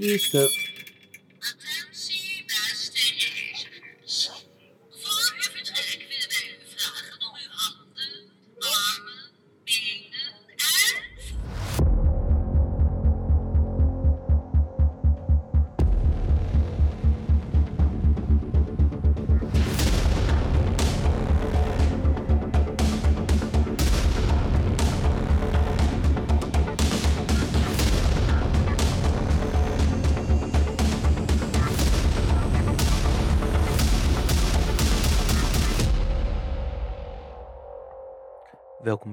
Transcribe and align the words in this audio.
Eerste. 0.00 0.48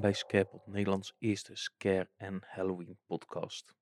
Bij 0.06 0.14
Scarepot, 0.14 0.68
Nederlands 0.68 1.16
eerste 1.20 1.56
Scare 1.56 2.10
en 2.18 2.42
Halloween 2.46 2.98
podcast. 3.06 3.76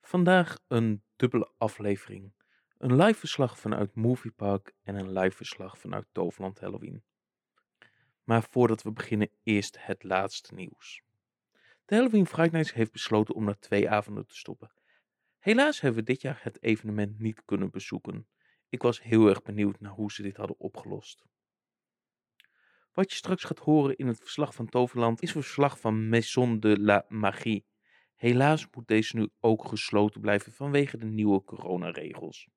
Vandaag 0.00 0.58
een 0.68 1.02
dubbele 1.16 1.50
aflevering. 1.58 2.32
Een 2.78 2.96
live 2.96 3.18
verslag 3.18 3.58
vanuit 3.58 3.94
Moviepark 3.94 4.72
en 4.82 4.94
een 4.94 5.12
live 5.12 5.36
verslag 5.36 5.78
vanuit 5.78 6.06
Toverland 6.12 6.60
Halloween. 6.60 7.04
Maar 8.22 8.46
voordat 8.50 8.82
we 8.82 8.92
beginnen, 8.92 9.30
eerst 9.42 9.76
het 9.86 10.02
laatste 10.02 10.54
nieuws. 10.54 11.02
De 11.84 11.94
Halloween 11.94 12.26
Friday 12.26 12.50
Nights 12.50 12.72
heeft 12.72 12.92
besloten 12.92 13.34
om 13.34 13.44
na 13.44 13.54
twee 13.54 13.90
avonden 13.90 14.26
te 14.26 14.36
stoppen. 14.36 14.72
Helaas 15.38 15.80
hebben 15.80 16.00
we 16.00 16.12
dit 16.12 16.20
jaar 16.20 16.40
het 16.42 16.62
evenement 16.62 17.18
niet 17.18 17.44
kunnen 17.44 17.70
bezoeken. 17.70 18.28
Ik 18.68 18.82
was 18.82 19.02
heel 19.02 19.28
erg 19.28 19.42
benieuwd 19.42 19.80
naar 19.80 19.92
hoe 19.92 20.12
ze 20.12 20.22
dit 20.22 20.36
hadden 20.36 20.58
opgelost. 20.58 21.24
Wat 22.94 23.10
je 23.10 23.16
straks 23.16 23.44
gaat 23.44 23.58
horen 23.58 23.96
in 23.96 24.06
het 24.06 24.18
verslag 24.18 24.54
van 24.54 24.68
Toverland 24.68 25.22
is 25.22 25.32
verslag 25.32 25.80
van 25.80 26.08
Maison 26.08 26.60
de 26.60 26.80
la 26.80 27.04
Magie. 27.08 27.66
Helaas 28.14 28.68
moet 28.70 28.88
deze 28.88 29.16
nu 29.16 29.28
ook 29.40 29.68
gesloten 29.68 30.20
blijven 30.20 30.52
vanwege 30.52 30.96
de 30.96 31.06
nieuwe 31.06 31.44
coronaregels. 31.44 32.48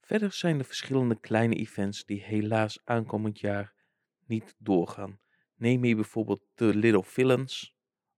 Verder 0.00 0.32
zijn 0.32 0.58
er 0.58 0.64
verschillende 0.64 1.20
kleine 1.20 1.54
events 1.54 2.04
die 2.04 2.22
helaas 2.22 2.80
aankomend 2.84 3.40
jaar 3.40 3.74
niet 4.26 4.54
doorgaan. 4.58 5.18
Neem 5.56 5.82
hier 5.82 5.96
bijvoorbeeld 5.96 6.44
de 6.54 6.74
Little 6.74 7.04
Villains. 7.04 7.74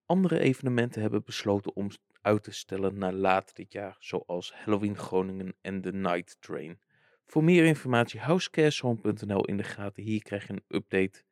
Andere 0.06 0.38
evenementen 0.38 1.00
hebben 1.00 1.24
besloten 1.24 1.76
om 1.76 1.88
uit 2.20 2.42
te 2.42 2.52
stellen 2.52 2.98
naar 2.98 3.12
later 3.12 3.54
dit 3.54 3.72
jaar, 3.72 3.96
zoals 3.98 4.52
Halloween 4.54 4.96
Groningen 4.96 5.54
en 5.60 5.80
de 5.80 5.92
Night 5.92 6.36
Train. 6.40 6.80
Voor 7.26 7.44
meer 7.44 7.64
informatie 7.64 8.20
hou 8.20 8.40
scarezone.nl 8.40 9.44
in 9.44 9.56
de 9.56 9.62
gaten. 9.62 10.02
Hier 10.02 10.22
krijg 10.22 10.46
je 10.46 10.52
een 10.52 10.64
update 10.76 11.22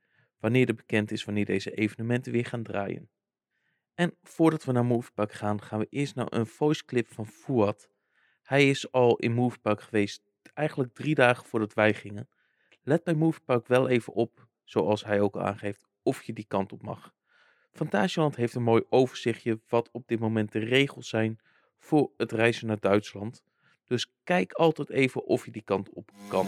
wanneer 0.40 0.68
er 0.68 0.74
bekend 0.74 1.10
is 1.10 1.24
wanneer 1.24 1.44
deze 1.44 1.74
evenementen 1.74 2.32
weer 2.32 2.46
gaan 2.46 2.62
draaien. 2.62 3.10
En 3.94 4.14
voordat 4.22 4.64
we 4.64 4.72
naar 4.72 4.84
Moviepark 4.84 5.32
gaan, 5.32 5.62
gaan 5.62 5.78
we 5.78 5.86
eerst 5.90 6.14
naar 6.14 6.32
een 6.32 6.46
voice 6.46 6.84
clip 6.84 7.08
van 7.08 7.26
Fuad. 7.26 7.90
Hij 8.42 8.68
is 8.68 8.92
al 8.92 9.16
in 9.16 9.32
Moviepark 9.32 9.80
geweest, 9.80 10.22
eigenlijk 10.54 10.94
drie 10.94 11.14
dagen 11.14 11.46
voordat 11.46 11.74
wij 11.74 11.94
gingen. 11.94 12.28
Let 12.82 13.04
bij 13.04 13.14
Moviepark 13.14 13.66
wel 13.66 13.88
even 13.88 14.12
op, 14.12 14.46
zoals 14.64 15.04
hij 15.04 15.20
ook 15.20 15.36
aangeeft, 15.36 15.88
of 16.02 16.22
je 16.22 16.32
die 16.32 16.44
kant 16.48 16.72
op 16.72 16.82
mag. 16.82 17.14
Fantasieland 17.72 18.36
heeft 18.36 18.54
een 18.54 18.62
mooi 18.62 18.82
overzichtje 18.88 19.60
wat 19.68 19.88
op 19.92 20.08
dit 20.08 20.18
moment 20.18 20.52
de 20.52 20.58
regels 20.58 21.08
zijn 21.08 21.40
voor 21.78 22.10
het 22.16 22.32
reizen 22.32 22.66
naar 22.66 22.80
Duitsland. 22.80 23.42
Dus 23.84 24.12
kijk 24.24 24.52
altijd 24.52 24.90
even 24.90 25.24
of 25.24 25.44
je 25.44 25.50
die 25.50 25.62
kant 25.62 25.90
op 25.90 26.10
kan. 26.28 26.46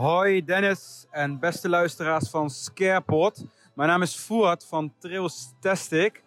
Hoi 0.00 0.44
Dennis 0.44 1.06
en 1.10 1.38
beste 1.38 1.68
luisteraars 1.68 2.28
van 2.28 2.50
Scarepot. 2.50 3.44
Mijn 3.74 3.88
naam 3.88 4.02
is 4.02 4.14
Fuad 4.14 4.66
van 4.66 4.92
Trails 4.98 5.52
Tastic. 5.58 6.22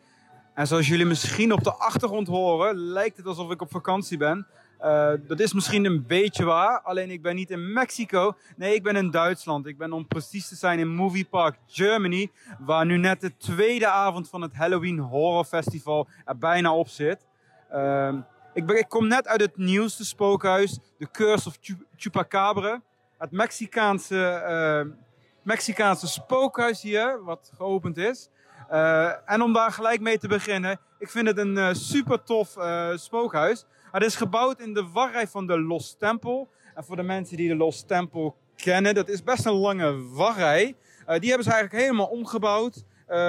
En 0.53 0.67
zoals 0.67 0.87
jullie 0.87 1.05
misschien 1.05 1.51
op 1.53 1.63
de 1.63 1.73
achtergrond 1.73 2.27
horen, 2.27 2.75
lijkt 2.75 3.17
het 3.17 3.25
alsof 3.25 3.51
ik 3.51 3.61
op 3.61 3.71
vakantie 3.71 4.17
ben. 4.17 4.47
Eh, 4.79 5.11
dat 5.27 5.39
is 5.39 5.53
misschien 5.53 5.85
een 5.85 6.05
beetje 6.07 6.45
waar, 6.45 6.81
alleen 6.81 7.11
ik 7.11 7.21
ben 7.21 7.35
niet 7.35 7.49
in 7.51 7.73
Mexico. 7.73 8.35
Nee, 8.55 8.75
ik 8.75 8.83
ben 8.83 8.95
in 8.95 9.11
Duitsland. 9.11 9.65
Ik 9.67 9.77
ben 9.77 9.93
om 9.93 10.07
precies 10.07 10.47
te 10.47 10.55
zijn 10.55 10.79
in 10.79 10.95
Movie 10.95 11.25
Park 11.25 11.57
Germany, 11.67 12.31
waar 12.59 12.85
nu 12.85 12.97
net 12.97 13.21
de 13.21 13.37
tweede 13.37 13.87
avond 13.87 14.29
van 14.29 14.41
het 14.41 14.53
Halloween 14.55 14.99
Horror 14.99 15.45
Festival 15.45 16.07
er 16.25 16.37
bijna 16.37 16.73
op 16.73 16.87
zit. 16.87 17.25
Ehm, 17.69 18.17
ik, 18.53 18.71
ik 18.71 18.89
kom 18.89 19.07
net 19.07 19.27
uit 19.27 19.41
het 19.41 19.57
nieuwste 19.57 20.05
spookhuis, 20.05 20.79
The 20.99 21.07
Curse 21.11 21.47
of 21.47 21.57
Chu- 21.61 21.85
Chupacabra 21.95 22.81
het 23.23 23.31
Mexicaanse, 23.31 24.25
eh, 24.25 24.95
Mexicaanse 25.41 26.07
spookhuis 26.07 26.81
hier, 26.81 27.23
wat 27.23 27.51
geopend 27.55 27.97
is. 27.97 28.29
Eh, 28.69 29.11
en 29.25 29.41
om 29.41 29.53
daar 29.53 29.71
gelijk 29.71 30.01
mee 30.01 30.17
te 30.17 30.27
beginnen, 30.27 30.79
ik 31.03 31.09
vind 31.09 31.27
het 31.27 31.37
een 31.37 31.57
eh, 31.57 31.73
super 31.73 32.23
tof 32.23 32.57
eh, 32.57 32.89
spookhuis. 32.95 33.65
Het 33.91 34.03
is 34.03 34.15
gebouwd 34.15 34.59
in 34.59 34.73
de 34.73 34.89
wachtrij 34.89 35.27
van 35.27 35.47
de 35.47 35.59
Los 35.59 35.95
Temple. 35.99 36.47
En 36.75 36.83
voor 36.83 36.95
de 36.95 37.03
mensen 37.03 37.37
die 37.37 37.47
de 37.47 37.55
Los 37.55 37.83
Temple 37.85 38.33
kennen, 38.55 38.95
dat 38.95 39.09
is 39.09 39.23
best 39.23 39.45
een 39.45 39.53
lange 39.53 40.09
wachtrij. 40.09 40.75
Eh, 41.05 41.19
die 41.19 41.27
hebben 41.29 41.47
ze 41.47 41.51
eigenlijk 41.51 41.83
helemaal 41.83 42.07
omgebouwd 42.07 42.83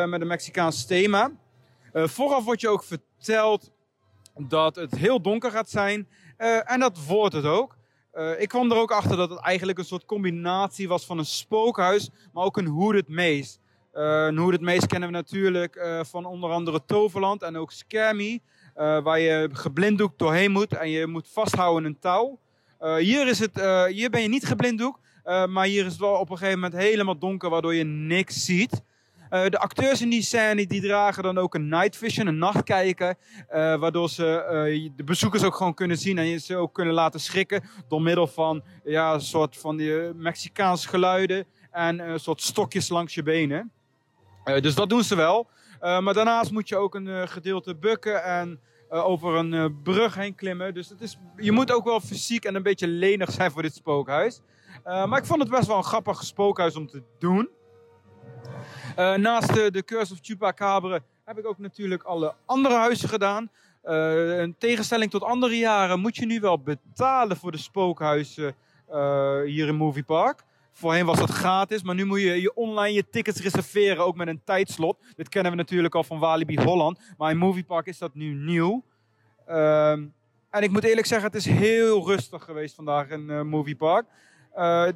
met 0.06 0.20
een 0.20 0.26
Mexicaans 0.26 0.86
thema. 0.86 1.30
Vooraf 1.92 2.44
wordt 2.44 2.60
je 2.60 2.68
ook 2.68 2.84
verteld 2.84 3.72
dat 4.36 4.76
het 4.76 4.94
heel 4.94 5.22
donker 5.22 5.50
gaat 5.50 5.70
zijn. 5.70 6.08
En 6.64 6.80
dat 6.80 7.06
wordt 7.06 7.34
het 7.34 7.44
ook. 7.44 7.76
Eh, 8.14 8.40
ik 8.40 8.48
kwam 8.48 8.70
er 8.70 8.76
ook 8.76 8.92
achter 8.92 9.16
dat 9.16 9.30
het 9.30 9.38
eigenlijk 9.40 9.78
een 9.78 9.84
soort 9.84 10.04
combinatie 10.04 10.88
was 10.88 11.06
van 11.06 11.18
een 11.18 11.24
spookhuis, 11.24 12.10
maar 12.32 12.44
ook 12.44 12.56
een 12.56 12.66
hooded 12.66 13.08
maze. 13.08 13.58
Eh, 13.94 14.24
een 14.26 14.36
hooded 14.38 14.60
maze 14.60 14.86
kennen 14.86 15.08
we 15.08 15.14
natuurlijk 15.14 15.76
eh, 15.76 16.00
van 16.04 16.24
onder 16.24 16.50
andere 16.50 16.84
Toverland 16.86 17.42
en 17.42 17.56
ook 17.56 17.72
Scare 17.72 18.14
Me, 18.14 18.40
eh, 18.74 19.02
waar 19.02 19.20
je 19.20 19.48
geblinddoekt 19.52 20.18
doorheen 20.18 20.52
moet 20.52 20.74
en 20.74 20.90
je 20.90 21.06
moet 21.06 21.28
vasthouden 21.32 21.84
een 21.84 21.98
touw. 21.98 22.38
Hier, 22.98 23.28
is 23.28 23.38
het, 23.38 23.54
hier 23.88 24.10
ben 24.10 24.22
je 24.22 24.28
niet 24.28 24.46
geblinddoekt, 24.46 25.00
maar 25.24 25.64
hier 25.64 25.84
is 25.84 25.90
het 25.92 26.00
wel 26.00 26.14
op 26.14 26.30
een 26.30 26.36
gegeven 26.36 26.60
moment 26.60 26.80
helemaal 26.80 27.18
donker, 27.18 27.50
waardoor 27.50 27.74
je 27.74 27.84
niks 27.84 28.44
ziet. 28.44 28.82
Eh, 29.34 29.48
de 29.48 29.58
acteurs 29.58 30.00
in 30.00 30.10
die 30.10 30.22
scène 30.22 30.66
die 30.66 30.80
dragen 30.80 31.22
dan 31.22 31.38
ook 31.38 31.54
een 31.54 31.68
night 31.68 31.96
vision, 31.96 32.26
een 32.26 32.38
nachtkijker. 32.38 33.14
eh, 33.48 33.76
waardoor 33.76 34.08
ze 34.08 34.42
eh, 34.42 34.90
de 34.96 35.04
bezoekers 35.04 35.44
ook 35.44 35.54
gewoon 35.54 35.74
kunnen 35.74 35.96
zien 35.96 36.18
en 36.18 36.40
ze 36.40 36.56
ook 36.56 36.74
kunnen 36.74 36.94
laten 36.94 37.20
schrikken. 37.20 37.64
Door 37.88 38.02
middel 38.02 38.26
van 38.26 38.62
ja, 38.84 39.14
een 39.14 39.20
soort 39.20 39.56
van 39.56 39.76
die 39.76 39.92
Mexicaanse 40.14 40.88
geluiden 40.88 41.46
en 41.70 41.98
een 41.98 42.20
soort 42.20 42.42
stokjes 42.42 42.88
langs 42.88 43.14
je 43.14 43.22
benen. 43.22 43.72
Dus 44.44 44.74
dat 44.74 44.88
doen 44.88 45.02
ze 45.02 45.16
wel. 45.16 45.48
Maar 45.80 46.14
daarnaast 46.14 46.50
moet 46.50 46.68
je 46.68 46.76
ook 46.76 46.94
een 46.94 47.28
gedeelte 47.28 47.76
bukken 47.76 48.24
en 48.24 48.60
over 48.88 49.34
een 49.34 49.82
brug 49.82 50.14
heen 50.14 50.34
klimmen. 50.34 50.74
Dus 50.74 50.88
het 50.88 51.00
is, 51.00 51.18
je 51.36 51.52
moet 51.52 51.72
ook 51.72 51.84
wel 51.84 52.00
fysiek 52.00 52.44
en 52.44 52.54
een 52.54 52.62
beetje 52.62 52.86
lenig 52.86 53.30
zijn 53.30 53.50
voor 53.50 53.62
dit 53.62 53.74
spookhuis. 53.74 54.40
Maar 54.84 55.18
ik 55.18 55.24
vond 55.26 55.40
het 55.40 55.50
best 55.50 55.66
wel 55.66 55.76
een 55.76 55.84
grappig 55.84 56.24
spookhuis 56.24 56.76
om 56.76 56.86
te 56.86 57.02
doen. 57.18 57.48
Eh, 58.94 59.14
naast 59.14 59.54
de, 59.72 59.84
Curse 59.84 60.12
of 60.12 60.18
Chupacabra 60.22 60.98
heb 61.24 61.38
ik 61.38 61.46
ook 61.46 61.58
natuurlijk 61.58 62.02
alle 62.02 62.34
andere 62.44 62.74
huizen 62.74 63.08
gedaan. 63.08 63.50
Eh, 63.82 64.40
in 64.40 64.54
tegenstelling 64.58 65.10
tot 65.10 65.22
andere 65.22 65.58
jaren 65.58 66.00
moet 66.00 66.16
je 66.16 66.26
nu 66.26 66.40
wel 66.40 66.58
betalen 66.58 67.36
voor 67.36 67.52
de 67.52 67.58
spookhuizen 67.58 68.54
eh, 68.88 69.40
hier 69.44 69.68
in 69.68 69.74
Movie 69.74 70.02
Park. 70.02 70.42
Voorheen 70.72 71.06
was 71.06 71.18
dat 71.18 71.30
gratis, 71.30 71.82
maar 71.82 71.94
nu 71.94 72.04
moet 72.04 72.20
je, 72.20 72.40
je 72.40 72.54
online 72.54 72.94
je 72.94 73.08
tickets 73.10 73.40
reserveren, 73.40 74.04
ook 74.04 74.16
met 74.16 74.28
een 74.28 74.40
tijdslot. 74.44 74.98
Dit 75.16 75.28
kennen 75.28 75.52
we 75.52 75.58
natuurlijk 75.58 75.94
al 75.94 76.04
van 76.04 76.18
Walibi 76.18 76.56
Holland, 76.56 76.98
maar 77.18 77.30
in 77.30 77.36
Movie 77.36 77.64
Park 77.64 77.86
is 77.86 77.98
dat 77.98 78.14
nu 78.14 78.34
nieuw. 78.34 78.82
Ehm, 79.46 80.04
en 80.50 80.62
ik 80.62 80.70
moet 80.70 80.84
eerlijk 80.84 81.06
zeggen, 81.06 81.26
het 81.26 81.36
is 81.36 81.46
heel 81.46 82.06
rustig 82.06 82.44
geweest 82.44 82.74
vandaag 82.74 83.08
in 83.08 83.30
eh, 83.30 83.42
Movie 83.42 83.76
Park. 83.76 84.06
Eh, 84.54 84.88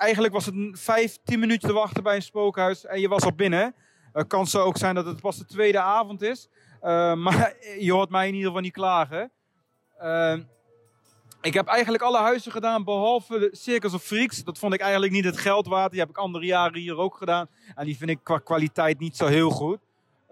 eigenlijk 0.00 0.32
was 0.32 0.46
het 0.46 0.54
vijf, 0.72 1.18
tien 1.24 1.38
minuten 1.38 1.68
te 1.68 1.74
wachten 1.74 2.02
bij 2.02 2.16
een 2.16 2.22
spookhuis 2.22 2.86
en 2.86 3.00
je 3.00 3.08
was 3.08 3.22
al 3.22 3.34
binnen. 3.34 3.74
Het 4.12 4.26
kan 4.26 4.46
zo 4.46 4.62
ook 4.62 4.76
zijn 4.76 4.94
dat 4.94 5.06
het 5.06 5.20
pas 5.20 5.38
de 5.38 5.44
tweede 5.44 5.80
avond 5.80 6.22
is. 6.22 6.48
Eh, 6.80 7.14
maar 7.14 7.54
je 7.78 7.92
hoort 7.92 8.10
mij 8.10 8.26
in 8.26 8.32
ieder 8.32 8.46
geval 8.46 8.62
niet 8.62 8.72
klagen. 8.72 9.30
Ehm, 9.98 10.42
ik 11.40 11.54
heb 11.54 11.66
eigenlijk 11.66 12.02
alle 12.02 12.18
huizen 12.18 12.52
gedaan 12.52 12.84
behalve 12.84 13.38
de 13.38 13.48
Circus 13.52 13.94
of 13.94 14.02
Freaks. 14.02 14.44
Dat 14.44 14.58
vond 14.58 14.74
ik 14.74 14.80
eigenlijk 14.80 15.12
niet 15.12 15.24
het 15.24 15.38
geld 15.38 15.66
waard. 15.66 15.90
Die 15.90 16.00
heb 16.00 16.08
ik 16.08 16.16
andere 16.16 16.44
jaren 16.44 16.80
hier 16.80 16.96
ook 16.96 17.16
gedaan. 17.16 17.48
En 17.74 17.84
die 17.84 17.96
vind 17.96 18.10
ik 18.10 18.18
qua 18.22 18.38
kwaliteit 18.38 18.98
niet 18.98 19.16
zo 19.16 19.26
heel 19.26 19.50
goed. 19.50 19.78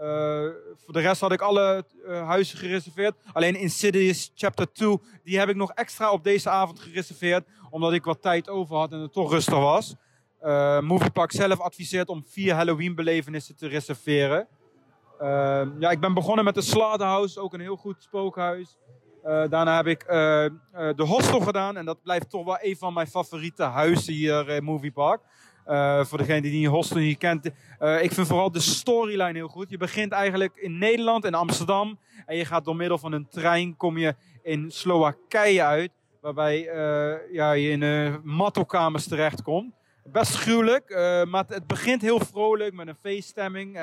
Eh, 0.03 0.49
voor 0.77 0.93
de 0.93 1.01
rest 1.01 1.21
had 1.21 1.33
ik 1.33 1.41
alle 1.41 1.85
eh, 2.07 2.27
huizen 2.27 2.59
gereserveerd. 2.59 3.15
Alleen 3.33 3.57
Insidious 3.57 4.33
Chapter 4.35 4.73
2, 4.73 4.99
die 5.25 5.39
heb 5.39 5.49
ik 5.49 5.57
nog 5.57 5.73
extra 5.73 6.11
op 6.11 6.25
deze 6.25 6.51
avond 6.51 6.81
gereserveerd. 6.81 7.45
Omdat 7.71 7.93
ik 7.93 8.05
wat 8.05 8.23
tijd 8.23 8.49
over 8.49 8.77
had 8.77 8.93
en 8.93 8.99
het 8.99 9.13
toch 9.13 9.31
rustig 9.31 9.59
was. 9.59 9.95
Eh 10.41 10.81
Moviepark 10.81 11.33
zelf 11.33 11.61
adviseert 11.61 12.09
om 12.09 12.25
vier 12.27 12.55
Halloween 12.55 12.95
belevenissen 12.95 13.57
te 13.57 13.69
reserveren. 13.69 14.49
Ja, 15.79 15.91
ik 15.91 16.01
ben 16.01 16.15
begonnen 16.15 16.45
met 16.45 16.55
de 16.55 16.61
Slaughterhouse, 16.61 17.41
ook 17.41 17.55
een 17.55 17.61
heel 17.61 17.77
goed 17.77 18.03
spookhuis. 18.03 18.77
Daarna 19.23 19.77
heb 19.77 19.87
ik 19.87 20.05
de 20.97 21.05
Hostel 21.07 21.41
gedaan. 21.41 21.77
En 21.77 21.85
dat 21.85 22.03
blijft 22.03 22.31
toch 22.31 22.45
wel 22.45 22.59
een 22.61 22.77
van 22.77 22.93
mijn 22.93 23.07
favoriete 23.07 23.63
huizen 23.63 24.13
hier 24.13 24.49
in 24.49 24.65
Moviepark. 24.65 25.21
Eh, 25.65 26.05
voor 26.05 26.19
degene 26.19 26.41
die 26.41 26.69
Hostel 26.69 26.97
niet 26.97 27.19
kent. 27.19 27.51
eh, 27.79 28.03
ik 28.03 28.13
vind 28.13 28.27
vooral 28.27 28.51
de 28.51 28.61
storyline 28.61 29.33
heel 29.33 29.49
goed. 29.49 29.71
Je 29.71 29.77
begint 29.77 30.13
eigenlijk 30.13 30.57
in 30.57 30.79
Nederland, 30.79 31.25
in 31.25 31.35
Amsterdam. 31.35 31.99
En 32.27 32.37
je 32.37 32.45
gaat 32.45 32.65
door 32.65 32.77
middel 32.77 32.99
van 32.99 33.13
een 33.13 33.29
trein 33.29 33.77
kom 33.77 33.99
je 33.99 34.15
in 34.43 34.71
Slowakije 34.71 35.63
uit. 35.63 35.91
Waarbij 36.21 36.69
eh, 36.69 37.35
ja, 37.35 37.53
je 37.53 37.71
in 37.71 37.81
uh, 37.81 38.15
mattokamers 38.23 39.09
terechtkomt. 39.09 39.75
Best 40.05 40.37
gruwelijk, 40.37 40.91
maar 41.29 41.45
het, 41.49 41.67
begint 41.67 42.03
heel 42.03 42.21
vrolijk 42.21 42.75
met 42.75 42.89
een 42.89 42.97
feeststemming. 43.01 43.77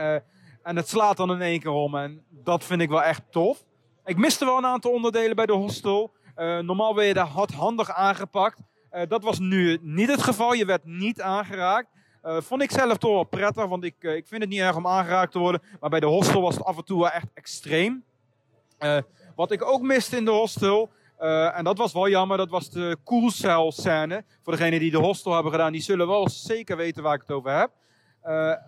en 0.63 0.75
het 0.75 0.89
slaat 0.89 1.17
dan 1.17 1.31
in 1.31 1.41
één 1.41 1.59
keer 1.59 1.71
om. 1.71 1.95
En 1.95 2.23
dat 2.29 2.63
vind 2.63 2.81
ik 2.81 2.89
wel 2.89 3.03
echt 3.03 3.21
tof. 3.29 3.65
Ik 4.05 4.17
miste 4.17 4.45
wel 4.45 4.57
een 4.57 4.65
aantal 4.65 4.91
onderdelen 4.91 5.35
bij 5.35 5.45
de 5.45 5.53
hostel. 5.53 6.11
Normaal 6.35 6.95
werd 6.95 7.07
je 7.07 7.13
daar 7.13 7.27
hardhandig 7.27 7.91
aangepakt. 7.91 8.61
Eh, 8.89 9.01
dat 9.07 9.23
was 9.23 9.39
nu 9.39 9.77
niet 9.81 10.09
het 10.09 10.21
geval. 10.21 10.53
Je 10.53 10.65
werd 10.65 10.85
niet 10.85 11.21
aangeraakt. 11.21 11.87
Eh, 12.21 12.37
vond 12.41 12.61
ik 12.61 12.71
zelf 12.71 12.97
toch 12.97 13.11
wel 13.11 13.23
prettig, 13.23 13.65
want 13.65 13.83
ik, 13.83 13.95
eh, 13.99 14.15
ik 14.15 14.27
vind 14.27 14.41
het 14.41 14.49
niet 14.49 14.59
erg 14.59 14.75
om 14.75 14.87
aangeraakt 14.87 15.31
te 15.31 15.39
worden. 15.39 15.61
Maar 15.79 15.89
bij 15.89 15.99
de 15.99 16.05
hostel 16.05 16.41
was 16.41 16.55
het 16.55 16.63
af 16.63 16.77
en 16.77 16.85
toe 16.85 16.99
wel 16.99 17.09
echt 17.09 17.27
extreem. 17.33 18.03
Wat 19.35 19.51
ik 19.51 19.63
ook 19.65 19.81
miste 19.81 20.17
in 20.17 20.25
de 20.25 20.31
hostel, 20.31 20.89
en 21.53 21.63
dat 21.63 21.77
was 21.77 21.93
wel 21.93 22.09
jammer, 22.09 22.37
dat 22.37 22.49
was 22.49 22.69
de 22.69 22.97
koelcel 23.03 23.71
scène. 23.71 24.23
Voor 24.43 24.53
degenen 24.53 24.79
die 24.79 24.91
de 24.91 24.97
hostel 24.97 25.33
hebben 25.33 25.51
gedaan, 25.51 25.71
die 25.71 25.81
zullen 25.81 26.07
wel 26.07 26.29
zeker 26.29 26.77
weten 26.77 27.03
waar 27.03 27.13
ik 27.13 27.21
het 27.21 27.31
over 27.31 27.57
heb. 27.57 27.71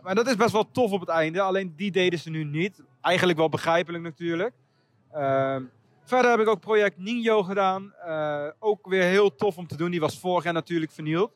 Maar 0.02 0.16
dat 0.16 0.28
is 0.28 0.36
best 0.36 0.52
wel 0.52 0.72
tof 0.72 0.92
op 0.92 1.00
het 1.00 1.10
einde, 1.10 1.42
alleen 1.42 1.74
die 1.76 1.92
deden 1.92 2.20
ze 2.20 2.30
nu 2.30 2.44
niet. 2.44 2.82
Eigenlijk 3.02 3.38
wel 3.38 3.50
begrijpelijk 3.50 4.04
natuurlijk. 4.04 4.54
Eh, 5.12 5.56
verder 6.12 6.32
heb 6.32 6.40
ik 6.40 6.48
ook 6.48 6.60
project 6.60 6.98
Nino 6.98 7.44
gedaan. 7.44 7.94
Eh, 7.94 8.48
ook 8.60 8.88
weer 8.88 9.04
heel 9.04 9.36
tof 9.36 9.58
om 9.58 9.68
te 9.68 9.78
doen, 9.78 9.92
die 9.92 10.00
was 10.00 10.20
vorig 10.20 10.44
jaar 10.44 10.54
natuurlijk 10.54 10.92
vernield. 10.92 11.32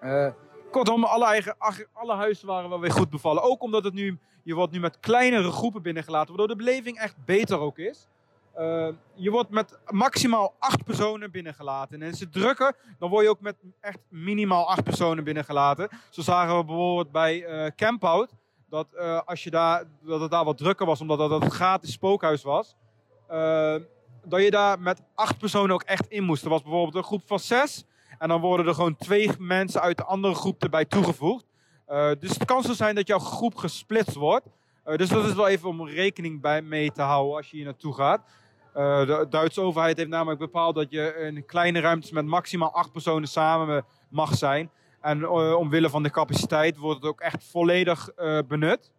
Eh, 0.00 0.28
kortom, 0.70 1.04
alle, 1.04 1.26
eigen, 1.26 1.56
alle 1.92 2.14
huizen 2.14 2.46
waren 2.46 2.68
wel 2.68 2.80
weer 2.80 2.92
goed 2.92 3.10
bevallen. 3.10 3.42
Ook 3.42 3.62
omdat 3.62 3.84
het 3.84 3.94
nu, 3.94 4.18
je 4.42 4.54
wordt 4.54 4.72
nu 4.72 4.80
met 4.80 5.00
kleinere 5.00 5.50
groepen 5.50 5.82
binnengelaten, 5.82 6.28
waardoor 6.28 6.56
de 6.56 6.64
beleving 6.64 6.98
echt 6.98 7.16
beter 7.24 7.58
ook 7.58 7.78
is. 7.78 8.08
Eh, 8.54 8.88
je 9.14 9.30
wordt 9.30 9.50
met 9.50 9.78
maximaal 9.90 10.54
acht 10.58 10.84
personen 10.84 11.30
binnengelaten. 11.30 12.02
En 12.02 12.08
is 12.08 12.20
het 12.20 12.32
drukker, 12.32 12.76
dan 12.98 13.10
word 13.10 13.24
je 13.24 13.30
ook 13.30 13.40
met 13.40 13.56
echt 13.80 13.98
minimaal 14.08 14.68
acht 14.68 14.84
personen 14.84 15.24
binnengelaten. 15.24 15.88
Zo 16.10 16.22
zagen 16.22 16.56
we 16.56 16.64
bijvoorbeeld 16.64 17.12
bij 17.12 17.44
eh 17.44 17.70
Campout 17.76 18.30
dat, 18.68 18.96
als 19.24 19.44
je 19.44 19.50
daar, 19.50 19.84
dat 20.02 20.20
het 20.20 20.30
daar 20.30 20.44
wat 20.44 20.58
drukker 20.58 20.86
was, 20.86 21.00
omdat 21.00 21.18
dat 21.18 21.42
een 21.42 21.50
gratis 21.50 21.92
spookhuis 21.92 22.42
was. 22.42 22.76
Eh, 23.28 23.74
dat 24.24 24.42
je 24.42 24.50
daar 24.50 24.80
met 24.80 25.02
acht 25.14 25.38
personen 25.38 25.74
ook 25.74 25.82
echt 25.82 26.08
in 26.08 26.24
moest. 26.24 26.44
Er 26.44 26.50
was 26.50 26.62
bijvoorbeeld 26.62 26.94
een 26.94 27.02
groep 27.02 27.22
van 27.26 27.38
zes. 27.38 27.84
En 28.18 28.28
dan 28.28 28.40
worden 28.40 28.66
er 28.66 28.74
gewoon 28.74 28.96
twee 28.96 29.30
mensen 29.38 29.80
uit 29.80 29.96
de 29.96 30.04
andere 30.04 30.34
groep 30.34 30.62
erbij 30.62 30.84
toegevoegd. 30.84 31.44
Eh, 31.86 32.10
dus 32.18 32.30
het 32.30 32.44
kan 32.44 32.62
zo 32.62 32.72
zijn 32.72 32.94
dat 32.94 33.06
jouw 33.06 33.18
groep 33.18 33.56
gesplitst 33.56 34.14
wordt. 34.14 34.46
Eh, 34.84 34.96
dus 34.96 35.08
dat 35.08 35.24
is 35.24 35.34
wel 35.34 35.48
even 35.48 35.68
om 35.68 35.88
rekening 35.88 36.40
bij 36.40 36.62
mee 36.62 36.92
te 36.92 37.02
houden 37.02 37.36
als 37.36 37.50
je 37.50 37.56
hier 37.56 37.64
naartoe 37.64 37.94
gaat. 37.94 38.22
De 38.72 39.26
Duitse 39.30 39.60
overheid 39.60 39.96
heeft 39.96 40.08
namelijk 40.08 40.40
bepaald 40.40 40.74
dat 40.74 40.90
je 40.90 41.14
in 41.14 41.46
kleine 41.46 41.80
ruimtes 41.80 42.10
met 42.10 42.24
maximaal 42.24 42.72
acht 42.72 42.92
personen 42.92 43.28
samen 43.28 43.84
mag 44.08 44.34
zijn. 44.34 44.70
En 45.00 45.28
omwille 45.28 45.90
van 45.90 46.02
de 46.02 46.10
capaciteit 46.10 46.76
wordt 46.76 47.00
het 47.00 47.10
ook 47.10 47.20
echt 47.20 47.44
volledig 47.44 48.10
benut. 48.48 48.92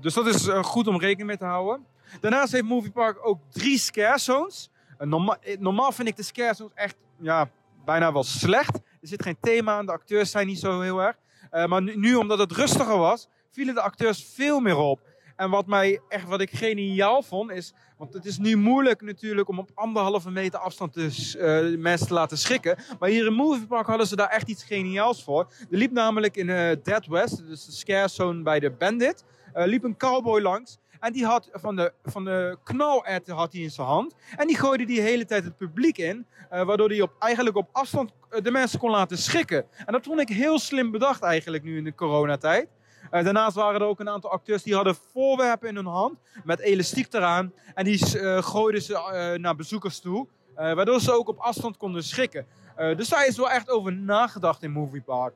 Dus 0.00 0.14
dat 0.14 0.26
is 0.26 0.48
goed 0.48 0.86
om 0.86 1.00
rekening 1.00 1.28
mee 1.28 1.36
te 1.36 1.44
houden. 1.44 1.86
Daarnaast 2.20 2.52
heeft 2.52 2.64
Moviepark 2.64 3.26
ook 3.26 3.40
drie 3.52 3.78
scare 3.78 4.18
zones. 4.18 4.70
Eh, 4.98 5.06
norma- 5.06 5.38
normaal 5.58 5.92
vind 5.92 6.08
ik 6.08 6.16
de 6.16 6.22
scare 6.22 6.54
zones 6.54 6.72
echt 6.74 6.96
ja, 7.20 7.50
bijna 7.84 8.12
wel 8.12 8.24
slecht. 8.24 8.76
Er 8.76 9.08
zit 9.08 9.22
geen 9.22 9.36
thema 9.40 9.76
aan, 9.76 9.86
de 9.86 9.92
acteurs 9.92 10.30
zijn 10.30 10.46
niet 10.46 10.58
zo 10.58 10.80
heel 10.80 11.02
erg. 11.02 11.16
Eh, 11.50 11.66
maar 11.66 11.82
nu, 11.82 12.14
omdat 12.14 12.38
het 12.38 12.52
rustiger 12.52 12.98
was, 12.98 13.28
vielen 13.50 13.74
de 13.74 13.80
acteurs 13.80 14.24
veel 14.34 14.60
meer 14.60 14.76
op. 14.76 15.00
En 15.36 15.50
wat 15.50 15.66
mij 15.66 16.00
echt, 16.08 16.28
wat 16.28 16.40
ik 16.40 16.50
geniaal 16.50 17.22
vond, 17.22 17.50
is. 17.50 17.72
Want 17.96 18.14
het 18.14 18.24
is 18.24 18.38
nu 18.38 18.56
moeilijk 18.56 19.00
natuurlijk 19.02 19.48
om 19.48 19.58
op 19.58 19.70
anderhalve 19.74 20.30
meter 20.30 20.58
afstand 20.58 20.94
de 20.94 21.34
eh, 21.38 21.78
mensen 21.78 22.06
te 22.06 22.14
laten 22.14 22.38
schrikken. 22.38 22.78
Maar 22.98 23.08
hier 23.08 23.26
in 23.26 23.32
Moviepark 23.32 23.86
hadden 23.86 24.06
ze 24.06 24.16
daar 24.16 24.28
echt 24.28 24.48
iets 24.48 24.64
geniaals 24.64 25.24
voor. 25.24 25.40
Er 25.70 25.78
liep 25.78 25.92
namelijk 25.92 26.36
in 26.36 26.46
Dead 26.82 27.06
West, 27.06 27.46
dus 27.46 27.64
de 27.64 27.72
scare 27.72 28.08
zone 28.08 28.42
bij 28.42 28.60
de 28.60 28.70
Bandit, 28.70 29.24
liep 29.54 29.84
een 29.84 29.96
cowboy 29.96 30.40
langs. 30.40 30.78
En 31.00 31.12
die 31.12 31.24
had 31.24 31.48
van 31.52 31.76
de, 31.76 31.92
van 32.02 32.24
de 32.24 32.56
knalert 32.64 33.28
had 33.28 33.52
hij 33.52 33.62
in 33.62 33.70
zijn 33.70 33.86
hand. 33.86 34.14
En 34.36 34.46
die 34.46 34.56
gooide 34.56 34.84
die 34.84 35.00
hele 35.00 35.24
tijd 35.24 35.44
het 35.44 35.56
publiek 35.56 35.98
in. 35.98 36.26
eh, 36.50 36.62
waardoor 36.62 36.88
hij 36.88 37.00
op, 37.00 37.12
eigenlijk 37.18 37.56
op 37.56 37.68
afstand 37.72 38.12
eh, 38.30 38.42
de 38.42 38.50
mensen 38.50 38.78
kon 38.78 38.90
laten 38.90 39.18
schrikken. 39.18 39.64
En 39.86 39.92
dat 39.92 40.04
vond 40.04 40.20
ik 40.20 40.28
heel 40.28 40.58
slim 40.58 40.90
bedacht 40.90 41.22
eigenlijk 41.22 41.62
nu 41.62 41.76
in 41.76 41.84
de 41.84 41.94
coronatijd. 41.94 42.68
Eh, 43.10 43.24
daarnaast 43.24 43.56
waren 43.56 43.80
er 43.80 43.86
ook 43.86 44.00
een 44.00 44.08
aantal 44.08 44.30
acteurs 44.30 44.62
die 44.62 44.74
hadden 44.74 44.96
voorwerpen 45.12 45.68
in 45.68 45.76
hun 45.76 45.86
hand. 45.86 46.18
Met 46.44 46.60
elastiek 46.60 47.12
eraan. 47.12 47.52
En 47.74 47.84
die 47.84 48.06
gooiden 48.42 48.82
ze 48.82 49.36
naar 49.40 49.56
bezoekers 49.56 50.00
toe. 50.00 50.26
waardoor 50.54 51.00
ze 51.00 51.12
ook 51.12 51.28
op 51.28 51.38
afstand 51.38 51.76
konden 51.76 52.02
schrikken. 52.02 52.46
Dus 52.76 53.08
daar 53.08 53.26
is 53.26 53.36
wel 53.36 53.50
echt 53.50 53.70
over 53.70 53.92
nagedacht 53.92 54.62
in 54.62 54.70
Movie 54.70 55.00
Park. 55.00 55.34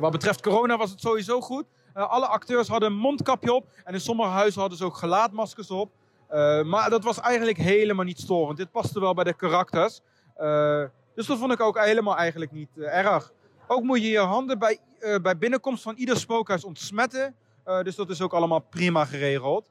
Wat 0.00 0.12
betreft 0.12 0.40
corona 0.42 0.76
was 0.76 0.90
het 0.90 1.00
sowieso 1.00 1.40
goed. 1.40 1.64
Eh, 1.94 2.10
alle 2.10 2.26
acteurs 2.26 2.68
hadden 2.68 2.90
een 2.90 2.98
mondkapje 2.98 3.52
op. 3.52 3.66
En 3.84 3.94
in 3.94 4.00
sommige 4.00 4.28
huizen 4.28 4.60
hadden 4.60 4.78
ze 4.78 4.84
ook 4.84 4.96
gelaatmaskers 4.96 5.70
op. 5.70 5.90
Eh, 6.28 6.62
maar 6.62 6.90
dat 6.90 7.04
was 7.04 7.20
eigenlijk 7.20 7.58
helemaal 7.58 8.04
niet 8.04 8.20
storend. 8.20 8.56
Dit 8.56 8.70
paste 8.70 9.00
wel 9.00 9.14
bij 9.14 9.24
de 9.24 9.34
karakters. 9.34 10.00
Eh, 10.36 10.84
dus 11.14 11.26
dat 11.26 11.38
vond 11.38 11.52
ik 11.52 11.60
ook 11.60 11.78
helemaal 11.78 12.16
eigenlijk 12.16 12.52
niet 12.52 12.68
erg. 12.76 13.32
Ook 13.66 13.82
moet 13.82 14.02
je 14.02 14.08
je 14.08 14.18
handen 14.18 14.58
bij, 14.58 14.78
bij 15.22 15.38
binnenkomst 15.38 15.82
van 15.82 15.94
ieder 15.96 16.16
spookhuis 16.16 16.64
ontsmetten. 16.64 17.34
Dus 17.82 17.94
dat 17.94 18.10
is 18.10 18.20
ook 18.20 18.32
allemaal 18.32 18.58
prima 18.58 19.04
geregeld. 19.04 19.70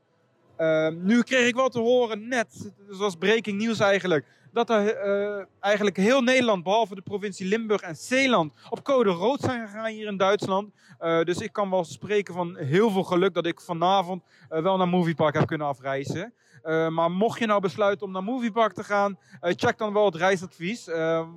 Nu 0.91 1.21
kreeg 1.21 1.47
ik 1.47 1.55
wel 1.55 1.69
te 1.69 1.79
horen 1.79 2.27
net, 2.27 2.71
zoals 2.89 3.15
breaking 3.15 3.57
nieuws 3.57 3.79
eigenlijk, 3.79 4.25
dat 4.51 4.69
er 4.69 4.95
eh, 4.95 5.45
eigenlijk 5.59 5.97
heel 5.97 6.21
Nederland, 6.21 6.63
behalve 6.63 6.95
de 6.95 7.01
provincie 7.01 7.47
Limburg 7.47 7.81
en 7.81 7.95
Zeeland, 7.95 8.53
op 8.69 8.83
code 8.83 9.09
rood 9.09 9.39
zijn 9.39 9.67
gegaan 9.67 9.85
hier 9.85 10.07
in 10.07 10.17
Duitsland. 10.17 10.73
Eh, 10.99 11.21
dus 11.21 11.37
ik 11.37 11.53
kan 11.53 11.69
wel 11.69 11.83
spreken 11.83 12.33
van 12.33 12.57
heel 12.57 12.89
veel 12.89 13.03
geluk 13.03 13.33
dat 13.33 13.45
ik 13.45 13.61
vanavond 13.61 14.23
eh, 14.49 14.61
wel 14.61 14.77
naar 14.77 14.87
Moviepark 14.87 15.35
heb 15.35 15.47
kunnen 15.47 15.67
afreizen. 15.67 16.33
Maar 16.89 17.11
mocht 17.11 17.39
je 17.39 17.45
nou 17.45 17.61
besluiten 17.61 18.05
om 18.05 18.11
naar 18.11 18.23
Moviepark 18.23 18.73
te 18.73 18.83
gaan, 18.83 19.17
check 19.41 19.77
dan 19.77 19.93
wel 19.93 20.05
het 20.05 20.15
reisadvies. 20.15 20.85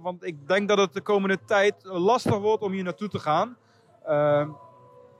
Want 0.03 0.25
ik 0.25 0.49
denk 0.49 0.69
dat 0.69 0.79
het 0.79 0.93
de 0.93 1.01
komende 1.01 1.39
tijd 1.47 1.75
lastig 1.83 2.39
wordt 2.39 2.63
om 2.63 2.73
hier 2.73 2.83
naartoe 2.83 3.09
te 3.09 3.19
gaan. 3.19 3.57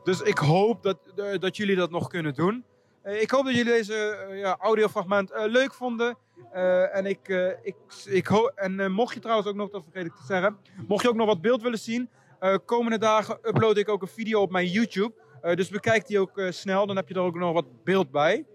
Dus 0.03 0.21
ik 0.21 0.39
hoop 0.39 0.83
dat, 0.83 0.99
dat 1.39 1.57
jullie 1.57 1.77
dat 1.77 1.91
nog 1.91 2.09
kunnen 2.09 2.35
doen. 2.35 2.65
Ik 3.05 3.31
hoop 3.31 3.45
dat 3.45 3.55
jullie 3.55 3.73
deze 3.73 4.27
ja, 4.33 4.57
audiofragment 4.59 5.31
leuk 5.35 5.75
vonden. 5.75 6.17
Eh, 6.53 6.97
en 6.97 7.07
ik, 7.07 7.29
eh, 7.29 7.49
ik, 7.63 7.77
ik 8.05 8.27
ho- 8.27 8.47
en 8.55 8.81
eh, 8.81 8.89
mocht 8.89 9.15
je 9.15 9.21
trouwens 9.21 9.49
ook 9.49 9.55
nog, 9.55 9.71
dat 9.71 9.83
vergeet 9.83 10.07
ik 10.07 10.15
te 10.15 10.25
zeggen, 10.25 10.57
mocht 10.87 11.03
je 11.03 11.09
ook 11.09 11.15
nog 11.15 11.27
wat 11.27 11.41
beeld 11.41 11.63
willen 11.63 11.79
zien, 11.79 12.11
eh, 12.39 12.57
komende 12.65 12.99
dagen 12.99 13.39
upload 13.43 13.77
ik 13.77 13.89
ook 13.89 14.03
een 14.03 14.09
video 14.09 14.41
op 14.41 14.51
mijn 14.51 14.67
YouTube. 14.67 15.13
Eh, 15.41 15.57
dus 15.57 15.69
bekijk 15.69 16.07
die 16.07 16.19
ook 16.21 16.39
eh, 16.39 16.51
snel, 16.51 16.87
dan 16.87 16.97
heb 16.97 17.09
je 17.09 17.15
er 17.15 17.21
ook 17.21 17.35
nog 17.35 17.53
wat 17.53 17.85
beeld 17.85 18.11
bij. 18.11 18.47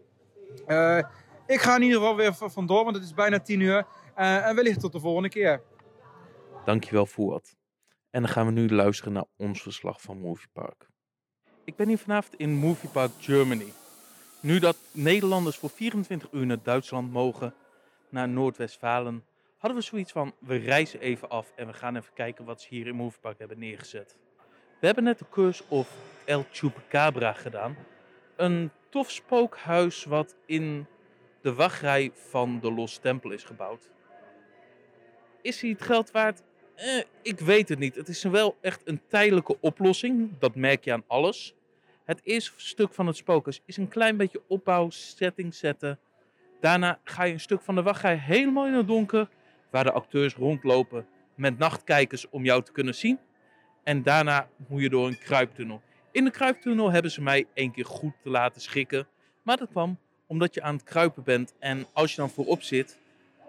Eh, 0.65 0.97
ik 1.47 1.59
ga 1.61 1.75
in 1.75 1.81
ieder 1.81 1.97
geval 1.97 2.15
weer 2.15 2.33
v- 2.35 2.51
vandoor, 2.53 2.83
want 2.83 2.95
het 2.95 3.05
is 3.05 3.13
bijna 3.13 3.39
10 3.39 3.59
uur. 3.59 3.85
Eh, 4.15 4.47
en 4.47 4.55
wellicht 4.55 4.79
tot 4.79 4.91
de 4.91 4.99
volgende 4.99 5.29
keer. 5.29 5.61
Dankjewel, 6.65 7.05
Fuad. 7.05 7.55
En 8.09 8.21
dan 8.21 8.31
gaan 8.31 8.45
we 8.45 8.51
nu 8.51 8.69
luisteren 8.69 9.13
naar 9.13 9.25
ons 9.37 9.61
verslag 9.61 10.01
van 10.01 10.19
Moviepark. 10.19 10.87
Ik 11.63 11.75
ben 11.75 11.87
hier 11.87 11.97
vanavond 11.97 12.35
in 12.35 12.49
Moviepark 12.53 13.11
Germany. 13.19 13.73
Nu 14.41 14.59
dat 14.59 14.77
Nederlanders 14.91 15.57
voor 15.57 15.69
24 15.69 16.31
uur 16.31 16.45
naar 16.45 16.63
Duitsland 16.63 17.11
mogen, 17.11 17.53
naar 18.11 18.29
Noord-Westfalen, 18.29 19.25
hadden 19.57 19.79
we 19.79 19.85
zoiets 19.85 20.11
van, 20.11 20.33
we 20.39 20.55
reizen 20.55 20.99
even 20.99 21.29
af 21.29 21.51
en 21.55 21.67
we 21.67 21.73
gaan 21.73 21.95
even 21.95 22.13
kijken 22.13 22.45
wat 22.45 22.61
ze 22.61 22.67
hier 22.69 22.87
in 22.87 22.95
Moviepark 22.95 23.39
hebben 23.39 23.59
neergezet. 23.59 24.17
We 24.79 24.85
hebben 24.85 25.03
net 25.03 25.19
de 25.19 25.25
Curse 25.29 25.63
of 25.67 25.95
El 26.25 26.45
Chupacabra 26.51 27.33
gedaan. 27.33 27.77
Een 28.35 28.71
tof 28.89 29.11
spookhuis 29.11 30.03
wat 30.03 30.35
in 30.45 30.85
de 31.41 31.53
wachtrij 31.53 32.11
van 32.13 32.59
de 32.59 32.71
Los 32.71 32.97
Tempel 32.97 33.31
is 33.31 33.43
gebouwd. 33.43 33.91
Is 35.41 35.61
hij 35.61 35.69
het 35.69 35.81
geld 35.81 36.11
waard? 36.11 36.43
Eh, 36.75 37.03
ik 37.21 37.39
weet 37.39 37.69
het 37.69 37.79
niet. 37.79 37.95
Het 37.95 38.07
is 38.07 38.23
wel 38.23 38.57
echt 38.61 38.81
een 38.87 39.01
tijdelijke 39.07 39.57
oplossing. 39.59 40.39
Dat 40.39 40.55
merk 40.55 40.83
je 40.83 40.93
aan 40.93 41.03
alles. 41.07 41.53
Het 42.03 42.21
eerste 42.23 42.51
stuk 42.55 42.93
van 42.93 43.07
het 43.07 43.15
spookhuis 43.15 43.61
is 43.65 43.77
een 43.77 43.87
klein 43.87 44.17
beetje 44.17 44.41
opbouw, 44.47 44.89
setting 44.89 45.53
zetten. 45.53 45.99
Daarna 46.59 46.99
ga 47.03 47.23
je 47.23 47.33
een 47.33 47.39
stuk 47.39 47.61
van 47.61 47.75
de 47.75 47.81
wachtrij 47.81 48.15
helemaal 48.15 48.67
in 48.67 48.73
het 48.73 48.87
donker, 48.87 49.29
waar 49.69 49.83
de 49.83 49.91
acteurs 49.91 50.35
rondlopen 50.35 51.07
met 51.35 51.57
nachtkijkers 51.57 52.29
om 52.29 52.43
jou 52.43 52.63
te 52.63 52.71
kunnen 52.71 52.95
zien. 52.95 53.19
En 53.83 54.03
daarna 54.03 54.49
moet 54.67 54.81
je 54.81 54.89
door 54.89 55.07
een 55.07 55.19
kruiptunnel. 55.19 55.81
In 56.11 56.23
de 56.23 56.31
kruiptunnel 56.31 56.91
hebben 56.91 57.11
ze 57.11 57.21
mij 57.21 57.45
één 57.53 57.71
keer 57.71 57.85
goed 57.85 58.13
te 58.23 58.29
laten 58.29 58.61
schikken. 58.61 59.07
Maar 59.43 59.57
dat 59.57 59.69
kwam 59.69 59.97
omdat 60.27 60.53
je 60.53 60.61
aan 60.61 60.73
het 60.75 60.83
kruipen 60.83 61.23
bent 61.23 61.53
en 61.59 61.85
als 61.93 62.11
je 62.11 62.17
dan 62.17 62.29
voorop 62.29 62.61
zit, 62.61 62.99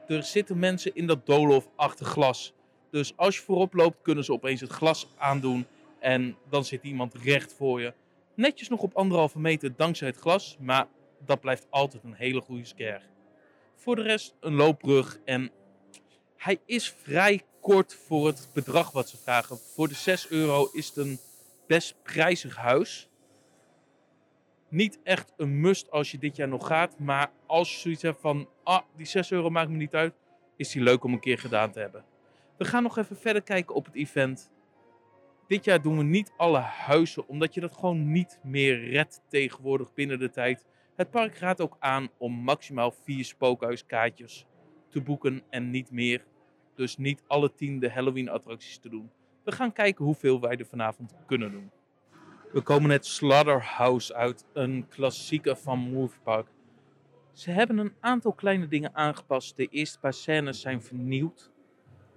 er 0.06 0.22
zitten 0.22 0.58
mensen 0.58 0.94
in 0.94 1.06
dat 1.06 1.26
doolhof 1.26 1.68
achter 1.76 2.06
glas. 2.06 2.54
Dus 2.90 3.16
als 3.16 3.36
je 3.36 3.42
voorop 3.42 3.74
loopt, 3.74 4.02
kunnen 4.02 4.24
ze 4.24 4.32
opeens 4.32 4.60
het 4.60 4.70
glas 4.70 5.08
aandoen 5.16 5.66
en 5.98 6.36
dan 6.48 6.64
zit 6.64 6.82
iemand 6.82 7.14
recht 7.14 7.54
voor 7.54 7.80
je. 7.80 7.94
Netjes 8.34 8.68
nog 8.68 8.80
op 8.80 8.96
anderhalve 8.96 9.38
meter 9.38 9.76
dankzij 9.76 10.08
het 10.08 10.16
glas, 10.16 10.56
maar 10.60 10.86
dat 11.24 11.40
blijft 11.40 11.66
altijd 11.70 12.04
een 12.04 12.14
hele 12.14 12.40
goede 12.40 12.64
scare. 12.64 13.02
Voor 13.74 13.96
de 13.96 14.02
rest 14.02 14.36
een 14.40 14.54
loopbrug 14.54 15.20
en 15.24 15.50
hij 16.36 16.60
is 16.66 16.90
vrij 16.90 17.42
kort 17.60 17.94
voor 17.94 18.26
het 18.26 18.50
bedrag 18.54 18.90
wat 18.90 19.08
ze 19.08 19.16
vragen. 19.16 19.58
Voor 19.58 19.88
de 19.88 19.94
6 19.94 20.30
euro 20.30 20.68
is 20.72 20.86
het 20.86 20.96
een 20.96 21.18
best 21.66 22.02
prijzig 22.02 22.56
huis. 22.56 23.08
Niet 24.68 24.98
echt 25.02 25.32
een 25.36 25.60
must 25.60 25.90
als 25.90 26.10
je 26.10 26.18
dit 26.18 26.36
jaar 26.36 26.48
nog 26.48 26.66
gaat, 26.66 26.98
maar 26.98 27.32
als 27.46 27.72
je 27.72 27.78
zoiets 27.78 28.02
hebt 28.02 28.20
van, 28.20 28.48
ah, 28.62 28.82
die 28.96 29.06
6 29.06 29.30
euro 29.30 29.50
maakt 29.50 29.70
me 29.70 29.76
niet 29.76 29.94
uit, 29.94 30.14
is 30.56 30.70
die 30.70 30.82
leuk 30.82 31.04
om 31.04 31.12
een 31.12 31.20
keer 31.20 31.38
gedaan 31.38 31.70
te 31.70 31.80
hebben. 31.80 32.04
We 32.58 32.64
gaan 32.64 32.82
nog 32.82 32.98
even 32.98 33.16
verder 33.16 33.42
kijken 33.42 33.74
op 33.74 33.84
het 33.84 33.94
event. 33.94 34.50
Dit 35.46 35.64
jaar 35.64 35.82
doen 35.82 35.96
we 35.96 36.04
niet 36.04 36.32
alle 36.36 36.58
huizen, 36.58 37.28
omdat 37.28 37.54
je 37.54 37.60
dat 37.60 37.74
gewoon 37.74 38.12
niet 38.12 38.38
meer 38.42 38.90
redt 38.90 39.20
tegenwoordig 39.28 39.94
binnen 39.94 40.18
de 40.18 40.30
tijd. 40.30 40.64
Het 41.00 41.10
park 41.10 41.36
raadt 41.36 41.60
ook 41.60 41.76
aan 41.78 42.08
om 42.18 42.32
maximaal 42.32 42.90
vier 42.90 43.24
spookhuiskaartjes 43.24 44.46
te 44.88 45.02
boeken 45.02 45.42
en 45.50 45.70
niet 45.70 45.90
meer. 45.90 46.24
Dus 46.74 46.96
niet 46.96 47.22
alle 47.26 47.54
tien 47.54 47.78
de 47.78 47.90
Halloween 47.90 48.28
attracties 48.28 48.78
te 48.78 48.88
doen. 48.88 49.10
We 49.44 49.52
gaan 49.52 49.72
kijken 49.72 50.04
hoeveel 50.04 50.40
wij 50.40 50.56
er 50.56 50.66
vanavond 50.66 51.14
kunnen 51.26 51.50
doen. 51.50 51.70
We 52.52 52.60
komen 52.60 52.88
net 52.88 53.06
Slaughterhouse 53.06 54.14
uit, 54.14 54.44
een 54.52 54.88
klassieker 54.88 55.56
van 55.56 55.78
Movie 55.78 56.20
Park. 56.22 56.46
Ze 57.32 57.50
hebben 57.50 57.78
een 57.78 57.94
aantal 58.00 58.32
kleine 58.32 58.68
dingen 58.68 58.94
aangepast. 58.94 59.56
De 59.56 59.66
eerste 59.66 59.98
paar 59.98 60.14
scènes 60.14 60.60
zijn 60.60 60.82
vernieuwd. 60.82 61.50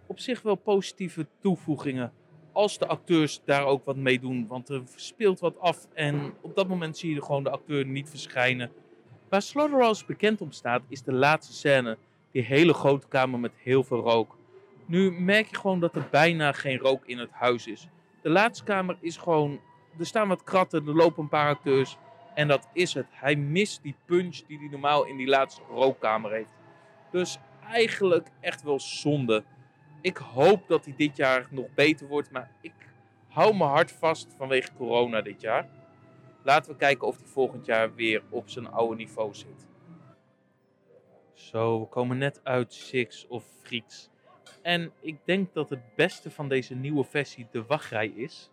Op 0.08 0.20
zich 0.20 0.42
wel 0.42 0.56
positieve 0.56 1.28
toevoegingen. 1.40 2.14
Als 2.54 2.78
de 2.78 2.88
acteurs 2.88 3.42
daar 3.46 3.66
ook 3.66 3.86
wat 3.86 3.96
mee 3.96 4.20
doen. 4.20 4.48
Want 4.48 4.70
er 4.70 4.82
speelt 4.96 5.40
wat 5.40 5.60
af. 5.60 5.88
En 5.94 6.34
op 6.42 6.56
dat 6.56 6.68
moment 6.68 6.98
zie 6.98 7.14
je 7.14 7.24
gewoon 7.24 7.44
de 7.44 7.50
acteur 7.50 7.86
niet 7.86 8.10
verschijnen. 8.10 8.72
Waar 9.30 9.42
Slaughterhouse 9.42 10.06
bekend 10.06 10.42
om 10.42 10.52
staat, 10.52 10.82
is 10.88 11.04
de 11.04 11.14
laatste 11.14 11.54
scène. 11.54 11.98
Die 12.32 12.42
hele 12.42 12.74
grote 12.74 13.08
kamer 13.08 13.40
met 13.40 13.52
heel 13.58 13.84
veel 13.84 14.00
rook. 14.00 14.38
Nu 14.86 15.12
merk 15.12 15.48
je 15.48 15.56
gewoon 15.56 15.80
dat 15.80 15.96
er 15.96 16.08
bijna 16.12 16.52
geen 16.52 16.78
rook 16.78 17.06
in 17.06 17.18
het 17.18 17.32
huis 17.32 17.68
is. 17.68 17.88
De 18.22 18.30
laatste 18.30 18.64
kamer 18.64 18.98
is 19.00 19.18
gewoon. 19.18 19.60
Er 20.00 20.06
staan 20.06 20.28
wat 20.28 20.44
kratten, 20.44 20.88
er 20.88 20.96
lopen 20.96 21.24
een 21.24 21.30
paar 21.30 21.56
acteurs. 21.56 21.98
En 22.34 22.48
dat 22.48 22.68
is 22.74 22.94
het. 22.94 23.06
Hij 23.10 23.36
mist 23.36 23.84
die 23.84 23.96
punch 24.06 24.42
die 24.48 24.58
hij 24.58 24.68
normaal 24.72 25.06
in 25.06 25.18
die 25.18 25.28
laatste 25.28 25.62
rookkamer 25.70 26.32
heeft. 26.32 26.50
Dus 27.12 27.38
eigenlijk 27.70 28.28
echt 28.40 28.64
wel 28.64 28.80
zonde. 28.80 29.44
Ik 30.04 30.18
hoop 30.18 30.68
dat 30.68 30.86
hij 30.86 30.94
dit 30.98 31.18
jaar 31.18 31.48
nog 31.50 31.66
beter 31.76 32.08
wordt. 32.08 32.32
Maar 32.32 32.52
ik 32.62 32.74
hou 33.28 33.56
mijn 33.56 33.70
hart 33.70 33.92
vast 33.92 34.34
vanwege 34.38 34.74
corona 34.78 35.22
dit 35.22 35.42
jaar. 35.42 35.70
Laten 36.42 36.72
we 36.72 36.78
kijken 36.78 37.08
of 37.08 37.18
hij 37.18 37.28
volgend 37.28 37.66
jaar 37.66 37.96
weer 37.96 38.24
op 38.30 38.50
zijn 38.50 38.68
oude 38.68 38.96
niveau 38.96 39.34
zit. 39.34 39.68
Zo, 41.34 41.80
we 41.80 41.88
komen 41.88 42.18
net 42.18 42.40
uit 42.44 42.74
Six 42.74 43.28
of 43.28 43.46
Freaks. 43.62 44.10
En 44.62 44.92
ik 45.00 45.18
denk 45.26 45.54
dat 45.54 45.70
het 45.70 45.96
beste 45.96 46.32
van 46.32 46.48
deze 46.48 46.76
nieuwe 46.76 47.04
versie 47.04 47.48
de 47.52 47.66
wachtrij 47.66 48.08
is. 48.08 48.52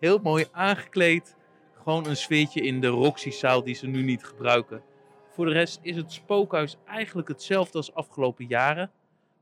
Heel 0.00 0.18
mooi 0.18 0.46
aangekleed. 0.52 1.36
Gewoon 1.74 2.06
een 2.06 2.16
sfeertje 2.16 2.60
in 2.60 2.80
de 2.80 2.86
Roxy-zaal 2.86 3.62
die 3.64 3.74
ze 3.74 3.86
nu 3.86 4.02
niet 4.02 4.24
gebruiken. 4.24 4.82
Voor 5.30 5.46
de 5.46 5.52
rest 5.52 5.78
is 5.82 5.96
het 5.96 6.12
spookhuis 6.12 6.76
eigenlijk 6.84 7.28
hetzelfde 7.28 7.76
als 7.76 7.94
afgelopen 7.94 8.46
jaren. 8.46 8.90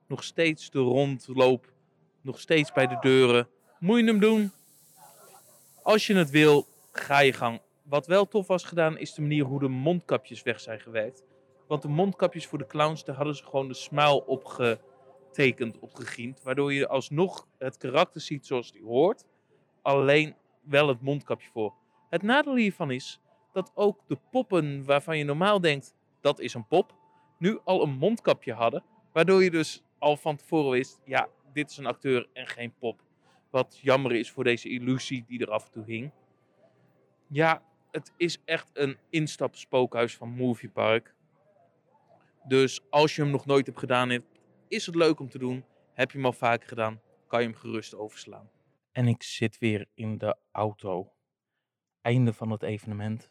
Nog 0.08 0.24
steeds 0.24 0.70
de 0.70 0.78
rondloop. 0.78 1.72
Nog 2.20 2.40
steeds 2.40 2.72
bij 2.72 2.86
de 2.86 2.96
deuren. 3.00 3.48
Moet 3.78 3.98
je 3.98 4.04
hem 4.04 4.20
doen? 4.20 4.52
Als 5.82 6.06
je 6.06 6.14
het 6.14 6.30
wil, 6.30 6.66
ga 6.92 7.18
je 7.18 7.32
gang. 7.32 7.60
Wat 7.82 8.06
wel 8.06 8.28
tof 8.28 8.46
was 8.46 8.64
gedaan, 8.64 8.98
is 8.98 9.14
de 9.14 9.20
manier 9.20 9.44
hoe 9.44 9.60
de 9.60 9.68
mondkapjes 9.68 10.42
weg 10.42 10.60
zijn 10.60 10.80
gewerkt. 10.80 11.24
Want 11.66 11.82
de 11.82 11.88
mondkapjes 11.88 12.46
voor 12.46 12.58
de 12.58 12.66
clowns, 12.66 13.04
daar 13.04 13.16
hadden 13.16 13.36
ze 13.36 13.44
gewoon 13.44 13.68
de 13.68 13.74
smile 13.74 14.26
op 14.26 14.44
getekend, 14.44 15.78
op 15.78 15.94
gegriend. 15.94 16.42
Waardoor 16.42 16.72
je 16.72 16.88
alsnog 16.88 17.46
het 17.58 17.76
karakter 17.76 18.20
ziet 18.20 18.46
zoals 18.46 18.72
die 18.72 18.82
hoort. 18.82 19.24
Alleen 19.82 20.34
wel 20.60 20.88
het 20.88 21.00
mondkapje 21.00 21.50
voor. 21.52 21.74
Het 22.10 22.22
nadeel 22.22 22.56
hiervan 22.56 22.90
is 22.90 23.20
dat 23.52 23.70
ook 23.74 24.00
de 24.06 24.18
poppen 24.30 24.84
waarvan 24.84 25.18
je 25.18 25.24
normaal 25.24 25.60
denkt 25.60 25.94
dat 26.20 26.40
is 26.40 26.54
een 26.54 26.66
pop, 26.66 26.94
nu 27.38 27.58
al 27.64 27.82
een 27.82 27.98
mondkapje 27.98 28.52
hadden. 28.52 28.84
Waardoor 29.12 29.42
je 29.42 29.50
dus 29.50 29.82
al 29.98 30.16
van 30.16 30.36
tevoren 30.36 30.70
wist, 30.70 31.00
ja, 31.04 31.28
dit 31.52 31.70
is 31.70 31.76
een 31.76 31.86
acteur 31.86 32.28
en 32.32 32.46
geen 32.46 32.74
pop. 32.78 33.02
Wat 33.50 33.78
jammer 33.82 34.12
is 34.12 34.30
voor 34.30 34.44
deze 34.44 34.68
illusie 34.68 35.24
die 35.26 35.40
er 35.40 35.50
af 35.50 35.64
en 35.64 35.70
toe 35.70 35.84
hing. 35.84 36.10
Ja, 37.26 37.62
het 37.90 38.12
is 38.16 38.38
echt 38.44 38.70
een 38.72 38.98
instapspookhuis 39.10 40.16
van 40.16 40.30
Movie 40.30 40.70
Park. 40.70 41.14
Dus 42.44 42.80
als 42.90 43.16
je 43.16 43.22
hem 43.22 43.30
nog 43.30 43.46
nooit 43.46 43.66
hebt 43.66 43.78
gedaan 43.78 44.22
is 44.68 44.86
het 44.86 44.94
leuk 44.94 45.20
om 45.20 45.28
te 45.28 45.38
doen. 45.38 45.64
Heb 45.94 46.10
je 46.10 46.16
hem 46.16 46.26
al 46.26 46.32
vaker 46.32 46.68
gedaan, 46.68 47.00
kan 47.26 47.40
je 47.40 47.46
hem 47.48 47.56
gerust 47.56 47.94
overslaan. 47.94 48.50
En 48.92 49.08
ik 49.08 49.22
zit 49.22 49.58
weer 49.58 49.86
in 49.94 50.18
de 50.18 50.36
auto. 50.52 51.12
Einde 52.00 52.32
van 52.32 52.50
het 52.50 52.62
evenement. 52.62 53.30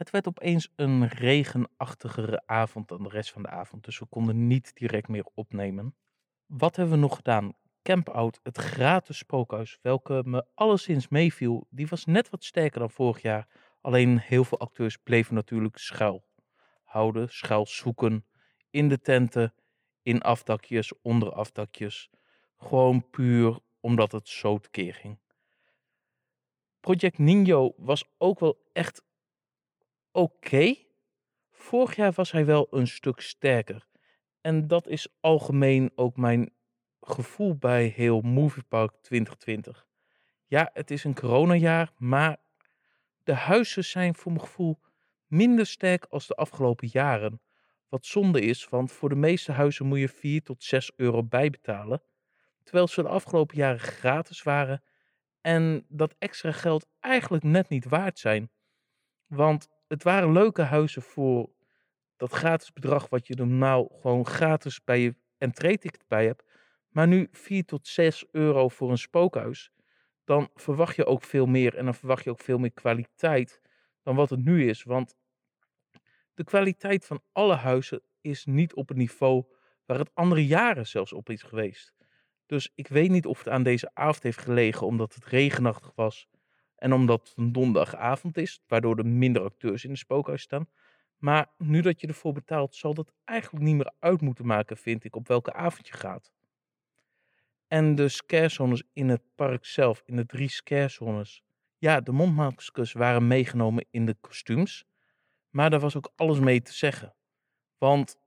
Het 0.00 0.10
werd 0.10 0.26
opeens 0.26 0.72
een 0.76 1.08
regenachtigere 1.08 2.42
avond 2.46 2.88
dan 2.88 3.02
de 3.02 3.08
rest 3.08 3.30
van 3.32 3.42
de 3.42 3.48
avond, 3.48 3.84
dus 3.84 3.98
we 3.98 4.06
konden 4.06 4.46
niet 4.46 4.74
direct 4.74 5.08
meer 5.08 5.26
opnemen. 5.34 5.94
Wat 6.46 6.76
hebben 6.76 6.94
we 6.94 7.00
nog 7.00 7.16
gedaan? 7.16 7.52
Camp 7.82 8.08
Out, 8.08 8.40
het 8.42 8.58
gratis 8.58 9.18
spookhuis, 9.18 9.78
welke 9.82 10.22
me 10.24 10.46
alleszins 10.54 11.08
meeviel, 11.08 11.66
die 11.70 11.86
was 11.86 12.04
net 12.04 12.30
wat 12.30 12.44
sterker 12.44 12.78
dan 12.78 12.90
vorig 12.90 13.22
jaar. 13.22 13.48
Alleen 13.80 14.18
heel 14.18 14.44
veel 14.44 14.58
acteurs 14.58 14.96
bleven 14.96 15.34
natuurlijk 15.34 15.78
schuil 15.78 16.24
houden, 16.82 17.28
schuil 17.28 17.66
zoeken 17.66 18.26
in 18.70 18.88
de 18.88 19.00
tenten, 19.00 19.54
in 20.02 20.20
afdakjes, 20.20 20.92
onder 21.02 21.32
afdakjes. 21.32 22.10
Gewoon 22.56 23.10
puur 23.10 23.58
omdat 23.80 24.12
het 24.12 24.28
zo 24.28 24.58
tekeer 24.58 24.94
ging. 24.94 25.18
Project 26.80 27.18
Ninjo 27.18 27.72
was 27.76 28.04
ook 28.18 28.40
wel 28.40 28.58
echt 28.72 29.02
oké. 30.12 30.74
Vorig 31.50 31.96
jaar 31.96 32.12
was 32.12 32.32
hij 32.32 32.44
wel 32.44 32.66
een 32.70 32.86
stuk 32.86 33.20
sterker. 33.20 33.86
En 34.40 34.66
dat 34.66 34.86
is 34.86 35.08
algemeen 35.20 35.92
ook 35.94 36.16
mijn 36.16 36.52
gevoel 37.00 37.56
bij 37.56 37.84
heel 37.84 38.20
Movie 38.20 38.62
Park 38.62 38.90
2020. 38.90 39.86
Ja, 40.46 40.70
het 40.72 40.90
is 40.90 41.04
een 41.04 41.14
coronajaar, 41.14 41.92
maar 41.96 42.36
de 43.24 43.34
huizen 43.34 43.84
zijn 43.84 44.14
voor 44.14 44.32
mijn 44.32 44.44
gevoel 44.44 44.80
minder 45.26 45.66
sterk 45.66 46.04
als 46.04 46.26
de 46.26 46.34
afgelopen 46.34 46.88
jaren. 46.92 47.40
Wat 47.88 48.06
zonde 48.06 48.40
is, 48.40 48.68
want 48.68 48.92
voor 48.92 49.08
de 49.08 49.14
meeste 49.14 49.52
huizen 49.52 49.86
moet 49.86 49.98
je 49.98 50.08
4 50.08 50.42
tot 50.42 50.64
6 50.64 50.92
euro 50.96 51.22
bijbetalen. 51.22 52.02
Terwijl 52.62 52.88
ze 52.88 53.02
de 53.02 53.08
afgelopen 53.08 53.56
jaren 53.56 53.80
gratis 53.80 54.42
waren 54.42 54.82
en 55.40 55.84
dat 55.88 56.14
extra 56.18 56.52
geld 56.52 56.86
eigenlijk 57.00 57.42
net 57.42 57.68
niet 57.68 57.84
waard 57.84 58.18
zijn. 58.18 58.50
Want 59.26 59.68
het 59.90 60.02
waren 60.02 60.32
leuke 60.32 60.62
huizen 60.62 61.02
voor 61.02 61.50
dat 62.16 62.32
gratis 62.32 62.72
bedrag 62.72 63.08
wat 63.08 63.26
je 63.26 63.34
normaal 63.34 63.98
gewoon 64.00 64.26
gratis 64.26 64.84
bij 64.84 65.00
je 65.00 65.14
entree-ticket 65.38 66.04
bij 66.08 66.26
hebt. 66.26 66.44
Maar 66.88 67.08
nu 67.08 67.28
4 67.32 67.64
tot 67.64 67.86
6 67.86 68.24
euro 68.30 68.68
voor 68.68 68.90
een 68.90 68.98
spookhuis. 68.98 69.70
Dan 70.24 70.50
verwacht 70.54 70.96
je 70.96 71.04
ook 71.06 71.24
veel 71.24 71.46
meer 71.46 71.76
en 71.76 71.84
dan 71.84 71.94
verwacht 71.94 72.24
je 72.24 72.30
ook 72.30 72.40
veel 72.40 72.58
meer 72.58 72.72
kwaliteit 72.72 73.60
dan 74.02 74.16
wat 74.16 74.30
het 74.30 74.44
nu 74.44 74.68
is. 74.68 74.82
Want 74.82 75.16
de 76.34 76.44
kwaliteit 76.44 77.06
van 77.06 77.22
alle 77.32 77.54
huizen 77.54 78.02
is 78.20 78.44
niet 78.44 78.74
op 78.74 78.88
het 78.88 78.96
niveau 78.96 79.44
waar 79.86 79.98
het 79.98 80.14
andere 80.14 80.46
jaren 80.46 80.86
zelfs 80.86 81.12
op 81.12 81.30
is 81.30 81.42
geweest. 81.42 81.94
Dus 82.46 82.72
ik 82.74 82.88
weet 82.88 83.10
niet 83.10 83.26
of 83.26 83.38
het 83.38 83.48
aan 83.48 83.62
deze 83.62 83.90
avond 83.94 84.22
heeft 84.22 84.40
gelegen 84.40 84.86
omdat 84.86 85.14
het 85.14 85.24
regenachtig 85.24 85.92
was 85.94 86.28
en 86.80 86.92
omdat 86.92 87.28
het 87.28 87.38
een 87.38 87.52
donderdagavond 87.52 88.36
is, 88.36 88.62
waardoor 88.66 88.98
er 88.98 89.06
minder 89.06 89.42
acteurs 89.42 89.84
in 89.84 89.90
de 89.90 89.98
spookhuis 89.98 90.42
staan. 90.42 90.68
Maar 91.16 91.46
nu 91.58 91.80
dat 91.80 92.00
je 92.00 92.06
ervoor 92.06 92.32
betaalt, 92.32 92.74
zal 92.74 92.94
dat 92.94 93.12
eigenlijk 93.24 93.64
niet 93.64 93.74
meer 93.74 93.92
uit 93.98 94.20
moeten 94.20 94.46
maken, 94.46 94.76
vind 94.76 95.04
ik, 95.04 95.16
op 95.16 95.28
welke 95.28 95.52
avond 95.52 95.86
je 95.86 95.92
gaat. 95.92 96.32
En 97.68 97.94
de 97.94 98.08
scarezones 98.08 98.82
in 98.92 99.08
het 99.08 99.22
park 99.34 99.64
zelf, 99.64 100.02
in 100.06 100.16
de 100.16 100.26
drie 100.26 100.48
scarezones, 100.48 101.42
Ja, 101.78 102.00
de 102.00 102.12
mondmaskers 102.12 102.92
waren 102.92 103.26
meegenomen 103.26 103.86
in 103.90 104.06
de 104.06 104.16
kostuums. 104.20 104.84
Maar 105.50 105.70
daar 105.70 105.80
was 105.80 105.96
ook 105.96 106.12
alles 106.16 106.38
mee 106.38 106.62
te 106.62 106.72
zeggen. 106.72 107.14
Want 107.78 108.18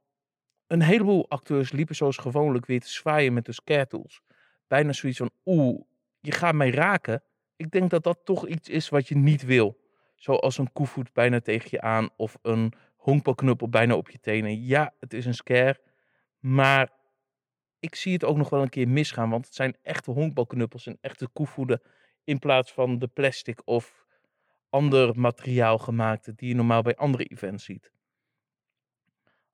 een 0.67 0.81
heleboel 0.81 1.29
acteurs 1.29 1.71
liepen 1.71 1.95
zoals 1.95 2.17
gewoonlijk 2.17 2.65
weer 2.65 2.79
te 2.79 2.89
zwaaien 2.89 3.33
met 3.33 3.45
de 3.45 3.51
scare 3.51 3.87
tools. 3.87 4.21
Bijna 4.67 4.91
zoiets 4.91 5.17
van, 5.17 5.31
oeh, 5.45 5.81
je 6.19 6.31
gaat 6.31 6.55
mij 6.55 6.69
raken. 6.69 7.23
Ik 7.63 7.71
denk 7.71 7.89
dat 7.89 8.03
dat 8.03 8.19
toch 8.23 8.47
iets 8.47 8.69
is 8.69 8.89
wat 8.89 9.07
je 9.07 9.15
niet 9.15 9.45
wil. 9.45 9.79
Zoals 10.15 10.57
een 10.57 10.71
koevoet 10.73 11.13
bijna 11.13 11.39
tegen 11.39 11.67
je 11.71 11.81
aan 11.81 12.09
of 12.15 12.37
een 12.41 12.73
honkbalknuppel 12.95 13.69
bijna 13.69 13.95
op 13.95 14.09
je 14.09 14.19
tenen. 14.19 14.63
Ja, 14.63 14.93
het 14.99 15.13
is 15.13 15.25
een 15.25 15.33
scare, 15.33 15.81
maar 16.39 16.91
ik 17.79 17.95
zie 17.95 18.13
het 18.13 18.23
ook 18.23 18.37
nog 18.37 18.49
wel 18.49 18.61
een 18.61 18.69
keer 18.69 18.87
misgaan. 18.87 19.29
Want 19.29 19.45
het 19.45 19.55
zijn 19.55 19.77
echte 19.81 20.11
honkbalknuppels 20.11 20.87
en 20.87 20.97
echte 21.01 21.27
koevoeden 21.27 21.81
in 22.23 22.39
plaats 22.39 22.71
van 22.71 22.99
de 22.99 23.07
plastic 23.07 23.61
of 23.65 24.05
ander 24.69 25.19
materiaal 25.19 25.77
gemaakte 25.77 26.33
die 26.35 26.47
je 26.47 26.55
normaal 26.55 26.81
bij 26.81 26.95
andere 26.95 27.23
events 27.23 27.65
ziet. 27.65 27.91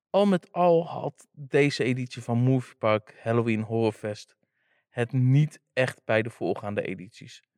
Al 0.10 0.26
met 0.26 0.52
al 0.52 0.88
had 0.88 1.28
deze 1.32 1.84
editie 1.84 2.22
van 2.22 2.38
Movie 2.38 2.76
Park 2.76 3.20
Halloween 3.22 3.62
Horror 3.62 3.92
Fest 3.94 4.36
het 4.90 5.12
niet 5.12 5.62
echt 5.74 6.02
bij 6.06 6.22
de 6.22 6.30
voorgaande 6.30 6.82
edities. 6.82 7.49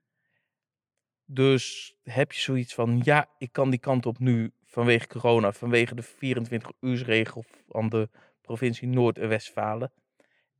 Dus 1.33 1.95
heb 2.03 2.31
je 2.31 2.41
zoiets 2.41 2.73
van, 2.73 3.01
ja, 3.03 3.29
ik 3.37 3.51
kan 3.51 3.69
die 3.69 3.79
kant 3.79 4.05
op 4.05 4.19
nu 4.19 4.51
vanwege 4.65 5.07
corona, 5.07 5.51
vanwege 5.51 5.95
de 5.95 6.03
24-uursregel 6.03 7.43
van 7.67 7.89
de 7.89 8.09
provincie 8.41 8.87
Noord- 8.87 9.17
en 9.17 9.27
Westfalen. 9.27 9.91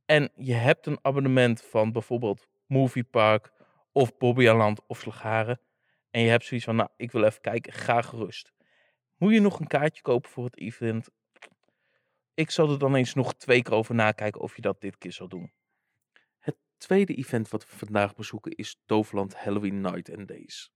En 0.06 0.30
je 0.34 0.54
hebt 0.54 0.86
een 0.86 0.98
abonnement 1.02 1.62
van 1.62 1.92
bijvoorbeeld 1.92 2.48
Movie 2.66 3.04
Park 3.04 3.52
of 3.92 4.16
Bobbejaanland 4.18 4.80
of 4.86 5.00
Slagharen. 5.00 5.60
En 6.10 6.20
je 6.20 6.28
hebt 6.30 6.44
zoiets 6.44 6.66
van, 6.66 6.76
nou, 6.76 6.88
ik 6.96 7.12
wil 7.12 7.24
even 7.24 7.40
kijken, 7.40 7.72
ga 7.72 8.02
gerust. 8.02 8.52
Moet 9.16 9.32
je 9.32 9.40
nog 9.40 9.60
een 9.60 9.66
kaartje 9.66 10.02
kopen 10.02 10.30
voor 10.30 10.44
het 10.44 10.58
event? 10.58 11.08
Ik 12.34 12.50
zal 12.50 12.70
er 12.70 12.78
dan 12.78 12.94
eens 12.94 13.14
nog 13.14 13.34
twee 13.34 13.62
keer 13.62 13.74
over 13.74 13.94
nakijken 13.94 14.40
of 14.40 14.56
je 14.56 14.62
dat 14.62 14.80
dit 14.80 14.98
keer 14.98 15.12
zal 15.12 15.28
doen. 15.28 15.52
Het 16.82 16.90
tweede 16.90 17.14
event 17.14 17.48
wat 17.48 17.70
we 17.70 17.76
vandaag 17.76 18.14
bezoeken 18.14 18.52
is 18.52 18.80
Toverland 18.86 19.34
Halloween 19.34 19.80
Night 19.80 20.16
and 20.16 20.28
Days. 20.28 20.72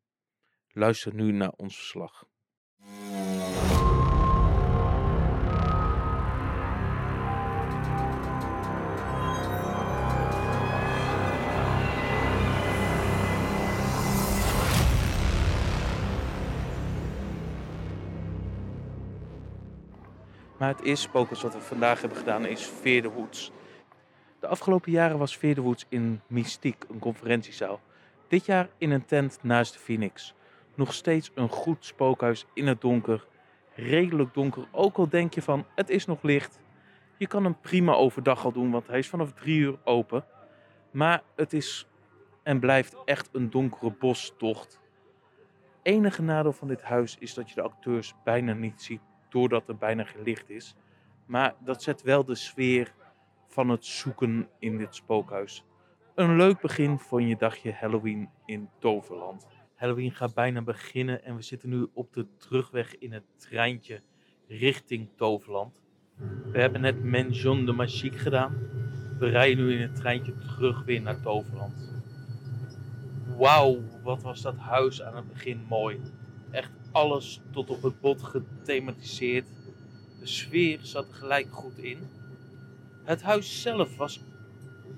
Luister 0.68 1.14
nu 1.14 1.32
naar 1.32 1.52
ons 1.56 1.76
verslag. 1.76 2.24
Maar 20.58 20.68
het 20.68 20.80
eerste 20.82 21.08
spookhuis 21.08 21.42
wat 21.42 21.54
we 21.54 21.60
vandaag 21.60 22.00
hebben 22.00 22.18
gedaan 22.18 22.46
is 22.46 22.66
Veer 22.66 23.02
de 23.02 23.10
Woods. 23.10 23.52
De 24.40 24.46
afgelopen 24.46 24.92
jaren 24.92 25.18
was 25.18 25.36
Veer 25.36 25.54
de 25.54 25.60
Woods 25.60 25.86
in 25.88 26.20
Mystiek, 26.26 26.84
een 26.88 26.98
conferentiezaal. 26.98 27.80
Dit 28.28 28.46
jaar 28.46 28.68
in 28.78 28.90
een 28.90 29.04
tent 29.04 29.38
naast 29.42 29.72
de 29.72 29.78
Phoenix. 29.78 30.34
Nog 30.74 30.92
steeds 30.94 31.30
een 31.34 31.48
goed 31.48 31.84
spookhuis 31.84 32.46
in 32.54 32.66
het 32.66 32.80
donker. 32.80 33.26
Redelijk 33.74 34.34
donker, 34.34 34.68
ook 34.70 34.96
al 34.96 35.08
denk 35.08 35.34
je 35.34 35.42
van 35.42 35.66
het 35.74 35.90
is 35.90 36.06
nog 36.06 36.22
licht. 36.22 36.60
Je 37.16 37.26
kan 37.26 37.44
hem 37.44 37.60
prima 37.60 37.92
overdag 37.92 38.44
al 38.44 38.52
doen, 38.52 38.70
want 38.70 38.86
hij 38.86 38.98
is 38.98 39.08
vanaf 39.08 39.32
drie 39.32 39.58
uur 39.58 39.78
open. 39.84 40.24
Maar 40.90 41.22
het 41.36 41.52
is 41.52 41.86
en 42.42 42.60
blijft 42.60 42.96
echt 43.04 43.28
een 43.32 43.50
donkere 43.50 43.90
bostocht. 43.90 44.80
Enige 45.82 46.22
nadeel 46.22 46.52
van 46.52 46.68
dit 46.68 46.82
huis 46.82 47.16
is 47.18 47.34
dat 47.34 47.48
je 47.48 47.54
de 47.54 47.62
acteurs 47.62 48.14
bijna 48.24 48.52
niet 48.52 48.82
ziet 48.82 49.00
doordat 49.28 49.68
er 49.68 49.76
bijna 49.76 50.04
geen 50.04 50.22
licht 50.22 50.50
is. 50.50 50.76
Maar 51.26 51.54
dat 51.58 51.82
zet 51.82 52.02
wel 52.02 52.24
de 52.24 52.34
sfeer 52.34 52.94
van 53.46 53.68
het 53.68 53.84
zoeken 53.84 54.48
in 54.58 54.78
dit 54.78 54.94
spookhuis. 54.94 55.64
Een 56.14 56.36
leuk 56.36 56.60
begin 56.60 56.98
van 56.98 57.28
je 57.28 57.36
dagje 57.36 57.72
Halloween 57.72 58.28
in 58.44 58.68
Toverland. 58.78 59.46
Halloween 59.74 60.12
gaat 60.12 60.34
bijna 60.34 60.62
beginnen 60.62 61.24
en 61.24 61.36
we 61.36 61.42
zitten 61.42 61.68
nu 61.68 61.86
op 61.92 62.12
de 62.12 62.26
terugweg 62.36 62.98
in 62.98 63.12
het 63.12 63.24
treintje 63.36 64.00
richting 64.48 65.08
Toverland. 65.16 65.80
We 66.52 66.60
hebben 66.60 66.80
net 66.80 67.04
Mansion 67.04 67.66
de 67.66 67.72
Magique 67.72 68.18
gedaan. 68.18 68.54
We 69.18 69.28
rijden 69.28 69.64
nu 69.64 69.72
in 69.72 69.80
het 69.80 69.94
treintje 69.94 70.36
terug 70.36 70.84
weer 70.84 71.02
naar 71.02 71.20
Toverland. 71.20 71.94
Wauw, 73.36 73.82
wat 74.02 74.22
was 74.22 74.42
dat 74.42 74.56
huis 74.56 75.02
aan 75.02 75.16
het 75.16 75.28
begin 75.28 75.64
mooi. 75.68 76.00
Echt 76.50 76.70
alles 76.92 77.40
tot 77.52 77.70
op 77.70 77.82
het 77.82 78.00
bot 78.00 78.22
gethematiseerd. 78.22 79.46
De 80.20 80.26
sfeer 80.26 80.78
zat 80.82 81.12
gelijk 81.12 81.52
goed 81.52 81.78
in. 81.78 81.98
Het 83.06 83.22
huis 83.22 83.62
zelf 83.62 83.96
was 83.96 84.20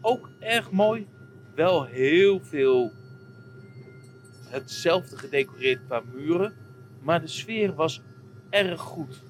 ook 0.01 0.31
erg 0.40 0.71
mooi. 0.71 1.07
Wel 1.55 1.85
heel 1.85 2.40
veel 2.40 2.92
hetzelfde 4.49 5.16
gedecoreerd 5.16 5.87
qua 5.87 6.03
muren. 6.14 6.55
Maar 7.03 7.21
de 7.21 7.27
sfeer 7.27 7.75
was 7.75 8.03
erg 8.51 8.81
goed. 8.81 9.23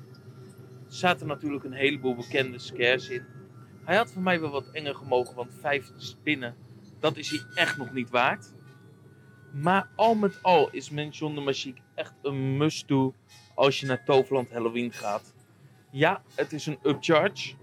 Er 0.86 0.94
zaten 0.94 1.26
natuurlijk 1.26 1.64
een 1.64 1.72
heleboel 1.72 2.14
bekende 2.14 2.58
scares 2.58 3.08
in. 3.08 3.24
Hij 3.84 3.96
had 3.96 4.12
voor 4.12 4.22
mij 4.22 4.40
wel 4.40 4.50
wat 4.50 4.70
enger 4.70 4.94
gemogen, 4.94 5.34
want 5.34 5.54
vijf 5.60 5.90
spinnen, 5.96 6.54
dat 7.00 7.16
is 7.16 7.30
hij 7.30 7.40
echt 7.54 7.76
nog 7.76 7.92
niet 7.92 8.10
waard. 8.10 8.52
Maar 9.52 9.88
al 9.96 10.14
met 10.14 10.42
al 10.42 10.70
is 10.70 10.90
Mansion 10.90 11.34
de 11.34 11.40
Magique 11.40 11.80
echt 11.94 12.14
een 12.22 12.56
must-do 12.56 13.14
als 13.54 13.80
je 13.80 13.86
naar 13.86 14.04
Toverland 14.04 14.50
Halloween 14.50 14.92
gaat. 14.92 15.34
Ja, 15.90 16.22
het 16.34 16.52
is 16.52 16.66
een 16.66 16.78
upcharge. 16.82 17.54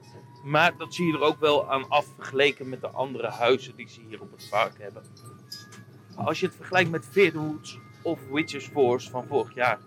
Maar 0.45 0.77
dat 0.77 0.93
zie 0.93 1.05
je 1.05 1.13
er 1.13 1.21
ook 1.21 1.39
wel 1.39 1.71
aan 1.71 1.89
af 1.89 2.05
vergeleken 2.15 2.69
met 2.69 2.81
de 2.81 2.89
andere 2.89 3.27
huizen 3.27 3.75
die 3.75 3.89
ze 3.89 4.01
hier 4.07 4.21
op 4.21 4.31
het 4.31 4.47
park 4.49 4.77
hebben. 4.77 5.03
Als 6.15 6.39
je 6.39 6.45
het 6.45 6.55
vergelijkt 6.55 6.89
met 6.89 7.05
Fearwoods 7.05 7.79
of 8.03 8.27
Witches 8.27 8.67
Force 8.67 9.09
van 9.09 9.25
vorig 9.27 9.53
jaar, 9.53 9.79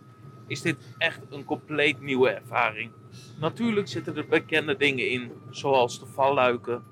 is 0.47 0.62
dit 0.62 0.94
echt 0.99 1.21
een 1.31 1.44
compleet 1.44 2.01
nieuwe 2.01 2.31
ervaring. 2.31 2.92
Natuurlijk 3.40 3.88
zitten 3.88 4.16
er 4.16 4.27
bekende 4.27 4.77
dingen 4.77 5.11
in, 5.11 5.33
zoals 5.51 6.01
de 6.01 6.07
valluiken, 6.07 6.85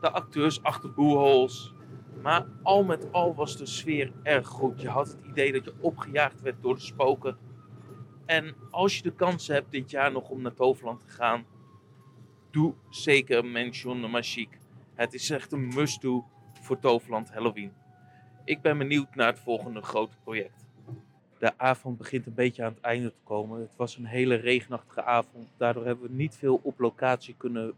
de 0.00 0.10
acteurs 0.10 0.62
achter 0.62 0.92
boeholes. 0.92 1.74
Maar 2.22 2.46
al 2.62 2.84
met 2.84 3.12
al 3.12 3.34
was 3.34 3.56
de 3.56 3.66
sfeer 3.66 4.12
erg 4.22 4.46
goed. 4.46 4.80
Je 4.80 4.88
had 4.88 5.06
het 5.06 5.26
idee 5.26 5.52
dat 5.52 5.64
je 5.64 5.74
opgejaagd 5.80 6.40
werd 6.40 6.62
door 6.62 6.74
de 6.74 6.80
spoken. 6.80 7.36
En 8.26 8.54
als 8.70 8.96
je 8.96 9.02
de 9.02 9.12
kans 9.14 9.46
hebt 9.46 9.70
dit 9.70 9.90
jaar 9.90 10.12
nog 10.12 10.28
om 10.28 10.42
naar 10.42 10.54
Toverland 10.54 11.00
te 11.00 11.08
gaan, 11.08 11.46
doe 12.52 12.74
zeker 12.90 13.44
Mansion 13.44 14.00
de 14.00 14.06
Magique. 14.06 14.56
Het 14.94 15.14
is 15.14 15.30
echt 15.30 15.52
een 15.52 15.74
must-do 15.74 16.24
voor 16.60 16.78
Toverland 16.78 17.30
Halloween. 17.30 17.72
Ik 18.44 18.60
ben 18.60 18.78
benieuwd 18.78 19.14
naar 19.14 19.26
het 19.26 19.38
volgende 19.38 19.82
grote 19.82 20.16
project. 20.24 20.64
De 21.38 21.58
avond 21.58 21.98
begint 21.98 22.26
een 22.26 22.34
beetje 22.34 22.64
aan 22.64 22.72
het 22.72 22.80
einde 22.80 23.12
te 23.12 23.20
komen. 23.24 23.60
Het 23.60 23.76
was 23.76 23.96
een 23.96 24.04
hele 24.04 24.34
regenachtige 24.34 25.02
avond. 25.02 25.48
Daardoor 25.56 25.86
hebben 25.86 26.08
we 26.08 26.14
niet 26.14 26.36
veel 26.36 26.60
op 26.62 26.78
locatie 26.78 27.34
kunnen 27.36 27.74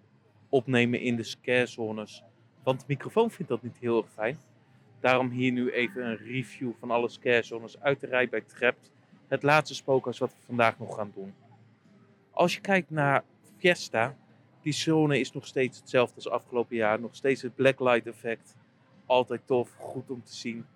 opnemen 0.49 1.01
in 1.01 1.17
de 1.17 1.23
scarezones. 1.23 2.23
Want 2.63 2.81
de 2.81 2.87
microfoon 2.89 3.31
vindt 3.31 3.51
dat 3.51 3.63
niet 3.63 3.79
heel 3.79 4.03
erg 4.03 4.13
fijn. 4.13 4.39
Daarom 5.01 5.31
hier 5.31 5.53
nu 5.53 5.71
even 5.71 6.07
een 6.07 6.17
review 6.17 6.73
van 6.79 6.91
alle 6.91 7.09
scarezones 7.09 7.81
uit 7.81 8.01
de 8.01 8.07
rij 8.07 8.29
bij 8.29 8.41
Trapt. 8.41 8.93
Het 9.29 9.43
laatste 9.43 9.75
spookhuis 9.75 10.19
wat 10.19 10.31
we 10.31 10.45
vandaag 10.47 10.79
nog 10.79 10.95
gaan 10.95 11.13
doen. 11.15 11.35
Als 12.31 12.55
je 12.55 12.61
kijkt 12.61 12.91
naar 12.91 13.25
Fiesta, 13.57 14.17
die 14.65 14.73
zone 14.73 15.19
is 15.21 15.33
nog 15.33 15.47
steeds 15.47 15.79
hetzelfde 15.79 16.15
als 16.15 16.29
afgelopen 16.29 16.77
jaar. 16.77 17.01
Nog 17.01 17.15
steeds 17.17 17.43
het 17.43 17.55
blacklight 17.55 18.07
effect. 18.07 18.57
Altijd 19.07 19.41
tof, 19.45 19.75
goed 19.79 20.11
om 20.11 20.23
te 20.25 20.35
zien. 20.35 20.67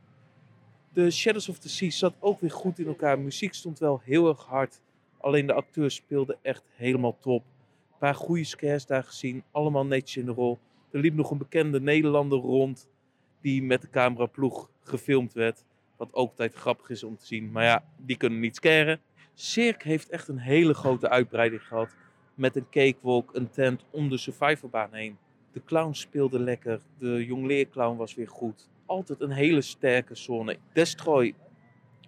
De 0.93 1.11
Shadows 1.11 1.49
of 1.49 1.59
the 1.59 1.69
Sea 1.69 1.91
zat 1.91 2.15
ook 2.19 2.41
weer 2.41 2.51
goed 2.51 2.79
in 2.79 2.87
elkaar. 2.87 3.19
Muziek 3.19 3.55
stond 3.55 3.79
wel 3.79 4.01
heel 4.05 4.29
erg 4.29 4.45
hard. 4.45 4.81
Alleen 5.19 5.47
de 5.47 5.53
acteurs 5.53 5.95
speelden 5.95 6.37
echt 6.43 6.65
helemaal 6.75 7.19
top. 7.21 7.45
Een 7.91 7.99
paar 7.99 8.15
goede 8.15 8.45
scares 8.45 8.87
daar 8.87 9.05
gezien. 9.05 9.43
Allemaal 9.51 9.87
netjes 9.87 10.17
in 10.17 10.27
de 10.27 10.33
rol. 10.33 10.59
Er 10.91 11.01
liep 11.01 11.15
nog 11.15 11.31
een 11.31 11.39
bekende 11.39 11.81
Nederlander 11.81 12.39
rond. 12.39 12.89
Die 13.41 13.63
met 13.63 13.81
de 13.81 13.91
cameraploeg 13.91 14.71
gefilmd 14.83 15.33
werd. 15.33 15.65
Wat 15.97 16.09
ook 16.09 16.15
altijd 16.15 16.55
grappig 16.55 16.91
is 16.91 17.03
om 17.03 17.17
te 17.17 17.27
zien. 17.27 17.51
Maar 17.51 17.65
ja, 17.65 17.85
die 17.97 18.17
kunnen 18.17 18.41
niet 18.41 18.57
scaren. 18.57 19.01
Cirque 19.35 19.89
heeft 19.89 20.09
echt 20.09 20.29
een 20.29 20.39
hele 20.39 20.75
grote 20.75 21.09
uitbreiding 21.09 21.63
gehad. 21.63 21.97
Met 22.39 22.57
een 22.57 22.69
cakewalk, 22.71 23.35
een 23.35 23.51
tent 23.51 23.85
om 23.91 24.09
de 24.09 24.17
survivalbaan 24.17 24.95
heen. 24.95 25.19
De 25.53 25.65
clown 25.65 25.93
speelde 25.93 26.39
lekker. 26.39 26.81
De 26.99 27.25
jongleerclown 27.25 27.97
was 27.97 28.15
weer 28.15 28.29
goed. 28.29 28.69
Altijd 28.87 29.21
een 29.21 29.31
hele 29.31 29.61
sterke 29.61 30.15
zone. 30.15 30.57
Destroy 30.73 31.35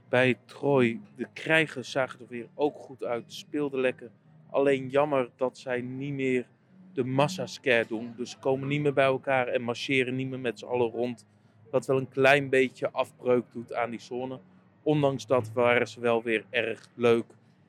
bij 0.08 0.38
Troy. 0.44 1.00
De 1.16 1.26
krijgers 1.32 1.90
zagen 1.90 2.20
er 2.20 2.26
weer 2.28 2.48
ook 2.54 2.76
goed 2.76 3.04
uit. 3.04 3.32
Speelden 3.32 3.80
lekker. 3.80 4.10
Alleen 4.50 4.88
jammer 4.88 5.30
dat 5.36 5.58
zij 5.58 5.80
niet 5.80 6.12
meer 6.12 6.46
de 6.92 7.04
massa 7.04 7.46
scare 7.46 7.86
doen. 7.86 8.14
Dus 8.16 8.38
komen 8.38 8.68
niet 8.68 8.82
meer 8.82 8.94
bij 8.94 9.04
elkaar 9.04 9.48
en 9.48 9.62
marcheren 9.62 10.16
niet 10.16 10.28
meer 10.28 10.40
met 10.40 10.58
z'n 10.58 10.66
allen 10.66 10.90
rond. 10.90 11.26
Wat 11.70 11.86
wel 11.86 11.98
een 11.98 12.08
klein 12.08 12.48
beetje 12.48 12.90
afbreuk 12.90 13.44
doet 13.52 13.74
aan 13.74 13.90
die 13.90 14.00
zone. 14.00 14.40
ondanks 14.82 15.26
dat 15.26 15.52
waren 15.52 15.88
ze 15.88 16.00
wel 16.00 16.22
weer 16.22 16.44
erg 16.50 16.88
leuk, 16.94 17.26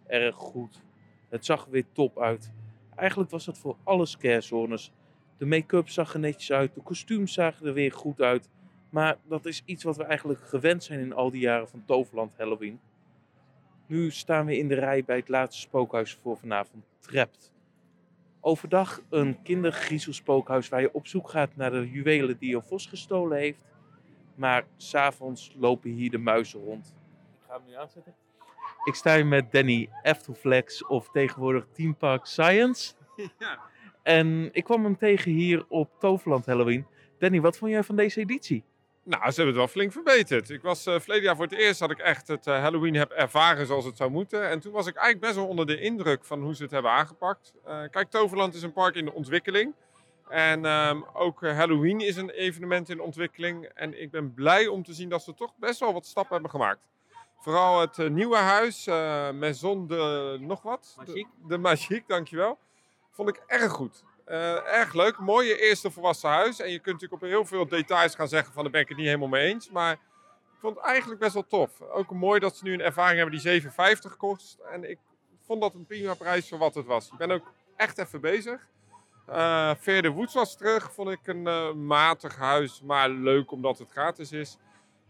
erg 0.08 0.36
goed. 0.36 0.82
Het 1.32 1.46
zag 1.46 1.66
er 1.66 1.72
weer 1.72 1.86
top 1.92 2.20
uit. 2.20 2.52
Eigenlijk 2.96 3.30
was 3.30 3.46
dat 3.46 3.58
voor 3.58 3.76
alle 3.84 4.06
scarezones. 4.06 4.92
De 5.38 5.46
make-up 5.46 5.90
zag 5.90 6.14
er 6.14 6.20
netjes 6.20 6.52
uit, 6.52 6.74
de 6.74 6.82
kostuums 6.82 7.34
zagen 7.34 7.68
er 7.68 7.74
weer 7.74 7.92
goed 7.92 8.22
uit. 8.22 8.50
Maar 8.90 9.18
dat 9.28 9.46
is 9.46 9.62
iets 9.66 9.84
wat 9.84 9.98
we 9.98 10.04
eigenlijk 10.04 10.40
gewend 10.42 10.84
zijn 10.84 11.00
in 11.00 11.14
al 11.14 11.32
die 11.32 11.42
jaren 11.42 11.70
van 11.70 11.84
Toverland 11.86 12.38
Halloween. 12.38 12.80
Nu 13.86 14.12
staan 14.12 14.46
we 14.46 14.58
in 14.58 14.68
de 14.68 14.76
rij 14.76 15.04
bij 15.04 15.16
het 15.16 15.30
laatste 15.30 15.62
spookhuis 15.62 16.14
voor 16.14 16.38
vanavond, 16.38 16.84
Trapped. 17.00 17.52
Overdag 18.40 19.02
een 19.10 19.42
kindergriezelspookhuis 19.42 20.70
waar 20.70 20.82
je 20.82 20.94
op 20.94 21.08
zoek 21.08 21.30
gaat 21.30 21.56
naar 21.56 21.72
de 21.72 21.90
juwelen 21.90 22.38
die 22.38 22.56
een 22.56 22.64
vos 22.64 22.86
gestolen 22.86 23.38
heeft. 23.38 23.64
Maar 24.36 24.66
s'avonds 24.78 25.56
lopen 25.58 25.90
hier 25.90 26.12
de 26.12 26.18
muizen 26.18 26.64
rond. 26.64 26.94
Ik 27.40 27.46
ga 27.48 27.54
hem 27.54 27.62
nu 27.68 27.74
aanzetten. 27.74 28.14
Ik 28.84 28.96
sta 28.96 29.16
hier 29.16 29.26
met 29.26 29.52
Danny 29.52 29.90
Eftelflex 30.02 30.86
of 30.86 31.10
tegenwoordig 31.10 31.66
Team 31.74 31.96
Park 31.96 32.26
Science. 32.26 32.94
Ja. 33.38 33.60
En 34.04 34.50
ik 34.52 34.64
kwam 34.64 34.84
hem 34.84 34.98
tegen 34.98 35.32
hier 35.32 35.66
op 35.68 35.90
Toverland 36.00 36.46
Halloween. 36.46 36.86
Danny, 37.20 37.42
wat 37.42 37.58
vond 37.58 37.72
jij 37.72 37.84
van 37.84 37.96
deze 37.96 38.20
editie? 38.20 38.64
Nou, 39.04 39.22
ze 39.22 39.28
hebben 39.28 39.46
het 39.46 39.56
wel 39.56 39.68
flink 39.68 39.92
verbeterd. 39.92 40.50
Ik 40.50 40.62
was 40.62 40.84
verleden 40.84 41.24
jaar 41.24 41.36
voor 41.36 41.46
het 41.46 41.54
eerst 41.54 41.80
dat 41.80 41.92
ik 41.92 41.98
echt 42.00 42.28
het 42.28 42.48
eh, 42.48 42.62
Halloween 42.62 42.96
heb 42.96 43.12
ervaren 43.12 43.66
zoals 43.66 43.86
het 43.86 43.98
zou 43.98 44.12
moeten. 44.12 44.50
En 44.50 44.60
toen 44.60 44.72
was 44.72 44.88
ik 44.88 44.96
eigenlijk 44.96 45.26
best 45.26 45.36
wel 45.36 45.48
onder 45.48 45.66
de 45.66 45.80
indruk 45.80 46.26
van 46.26 46.42
hoe 46.42 46.56
ze 46.56 46.64
het 46.64 46.72
hebben 46.72 46.92
aangepakt. 46.92 47.54
Eh, 47.66 47.82
kijk, 47.90 48.10
Toverland 48.10 48.54
is 48.54 48.62
een 48.62 48.74
park 48.74 48.96
in 48.96 49.06
de 49.06 49.14
ontwikkeling. 49.14 49.74
En 50.28 50.66
ehm, 50.66 51.02
ook 51.14 51.42
Halloween 51.42 52.00
is 52.00 52.16
een 52.16 52.30
evenement 52.30 52.90
in 52.90 53.02
ontwikkeling. 53.02 53.66
En 53.66 54.02
ik 54.02 54.12
ben 54.12 54.34
blij 54.34 54.68
om 54.68 54.84
te 54.84 54.94
zien 54.94 55.10
dat 55.10 55.24
ze 55.24 55.34
toch 55.34 55.54
best 55.60 55.80
wel 55.80 55.94
wat 55.94 56.06
stappen 56.06 56.34
hebben 56.34 56.52
gemaakt. 56.52 56.88
Vooral 57.42 57.80
het 57.80 58.00
eh, 58.00 58.10
nieuwe 58.10 58.38
huis, 58.38 58.88
eh 58.88 59.32
Maison 59.32 59.88
de 59.88 60.38
nog 60.40 60.62
wat? 60.62 60.94
Magique. 60.98 61.30
De, 61.42 61.48
de 61.48 61.58
Magique, 61.58 62.04
dankjewel. 62.08 62.58
Vond 63.12 63.30
ik 63.30 63.44
erg 63.48 63.72
goed. 63.72 64.04
Eh, 64.26 64.74
erg 64.74 64.94
leuk. 64.94 65.18
Mooie 65.20 65.62
eerste 65.62 65.92
volwassen 65.92 66.30
huis. 66.30 66.60
En 66.60 66.72
je 66.72 66.80
kunt 66.80 67.02
natuurlijk 67.02 67.22
op 67.24 67.30
heel 67.30 67.46
veel 67.46 67.68
details 67.68 68.16
gaan 68.16 68.28
zeggen 68.28 68.54
van 68.54 68.64
daar 68.64 68.72
ben 68.72 68.82
ik 68.82 68.88
het 68.88 68.98
niet 68.98 69.06
helemaal 69.06 69.28
mee 69.28 69.48
eens. 69.48 69.70
Maar 69.70 69.94
ik 69.94 70.60
vond 70.60 70.76
het 70.76 70.86
eigenlijk 70.86 71.20
best 71.20 71.34
wel 71.34 71.48
tof. 71.48 71.82
Ook 71.82 72.12
mooi 72.12 72.40
dat 72.40 72.58
ze 72.58 72.64
nu 72.64 72.74
een 72.74 72.82
ervaring 72.82 73.20
hebben 73.20 73.40
die 73.40 73.62
7,50 73.62 74.18
kost. 74.18 74.60
En 74.72 74.90
ik 74.90 74.98
vond 75.46 75.62
dat 75.62 75.74
een 75.74 75.86
prima 75.86 76.14
prijs 76.14 76.50
voor 76.50 76.58
wat 76.58 76.76
het 76.76 76.86
was. 76.86 77.12
Ik 77.12 77.18
ben 77.18 77.32
ook 77.32 77.52
echt 77.76 77.98
even 77.98 78.22
bezig. 78.22 78.68
Eh 79.26 79.72
Veerde 79.78 80.10
Woods 80.10 80.34
was 80.34 80.58
terug. 80.58 80.94
Vond 80.94 81.10
ik 81.10 81.28
een 81.28 81.86
matig 81.86 82.36
huis, 82.36 82.82
maar 82.82 83.10
leuk 83.10 83.52
omdat 83.52 83.80
het 83.80 83.92
gratis 83.92 84.32
is. 84.32 84.58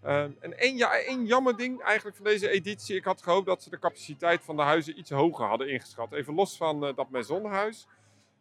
Eh, 0.01 0.23
en 0.23 0.57
één, 0.57 0.77
ja, 0.77 1.01
jammer 1.23 1.57
ding 1.57 1.81
eigenlijk 1.81 2.15
van 2.15 2.25
deze 2.25 2.49
editie. 2.49 2.95
Ik 2.95 3.03
had 3.03 3.21
gehoopt 3.21 3.45
dat 3.45 3.63
ze 3.63 3.69
de 3.69 3.79
capaciteit 3.79 4.43
van 4.43 4.55
de 4.55 4.61
huizen 4.61 4.99
iets 4.99 5.09
hoger 5.09 5.45
hadden 5.45 5.69
ingeschat. 5.69 6.11
Even 6.11 6.33
los 6.33 6.57
van 6.57 6.85
eh, 6.85 6.95
dat 6.95 7.09
Maisonhuis. 7.09 7.87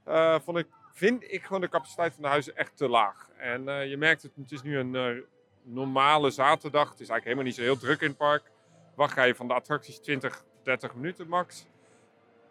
eh 0.05 0.41
vond 0.41 0.59
ik, 0.59 0.67
vind 0.93 1.33
ik 1.33 1.45
gewoon 1.45 1.61
de 1.61 1.69
capaciteit 1.69 2.13
van 2.15 2.23
de 2.23 2.29
huizen 2.29 2.57
echt 2.57 2.77
te 2.77 2.89
laag. 2.89 3.29
En 3.37 3.69
eh, 3.69 3.89
je 3.89 3.97
merkt 3.97 4.23
het, 4.23 4.33
het 4.37 4.53
is 4.53 4.63
nu 4.63 4.79
een 4.79 5.25
normale 5.63 6.31
zaterdag. 6.31 6.91
Het 6.91 7.01
is 7.01 7.09
eigenlijk 7.09 7.25
helemaal 7.25 7.45
niet 7.45 7.55
zo 7.55 7.63
heel 7.63 7.79
druk 7.79 8.01
in 8.01 8.09
het 8.09 8.17
park. 8.17 8.51
Wachtrij 8.95 9.35
van 9.35 9.49
de 9.49 9.55
attracties 9.55 9.99
20, 9.99 10.45
30 10.63 10.95
minuten 10.95 11.29
max. 11.29 11.67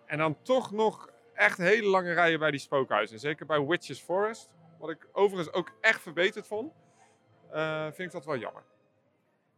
En 0.05 0.17
dan 0.17 0.37
toch 0.41 0.71
nog 0.71 1.09
echt 1.33 1.57
hele 1.57 1.87
lange 1.89 2.13
rijen 2.13 2.39
bij 2.39 2.51
die 2.51 2.59
spookhuizen. 2.59 3.19
Zeker 3.19 3.45
bij 3.45 3.65
Witches 3.65 3.99
Forest. 3.99 4.49
Wat 4.79 4.89
ik 4.89 5.07
overigens 5.11 5.53
ook 5.53 5.71
echt 5.81 6.01
verbeterd 6.01 6.47
vond. 6.47 6.73
vind 7.91 7.99
ik 7.99 8.11
dat 8.11 8.25
wel 8.25 8.37
jammer. 8.37 8.63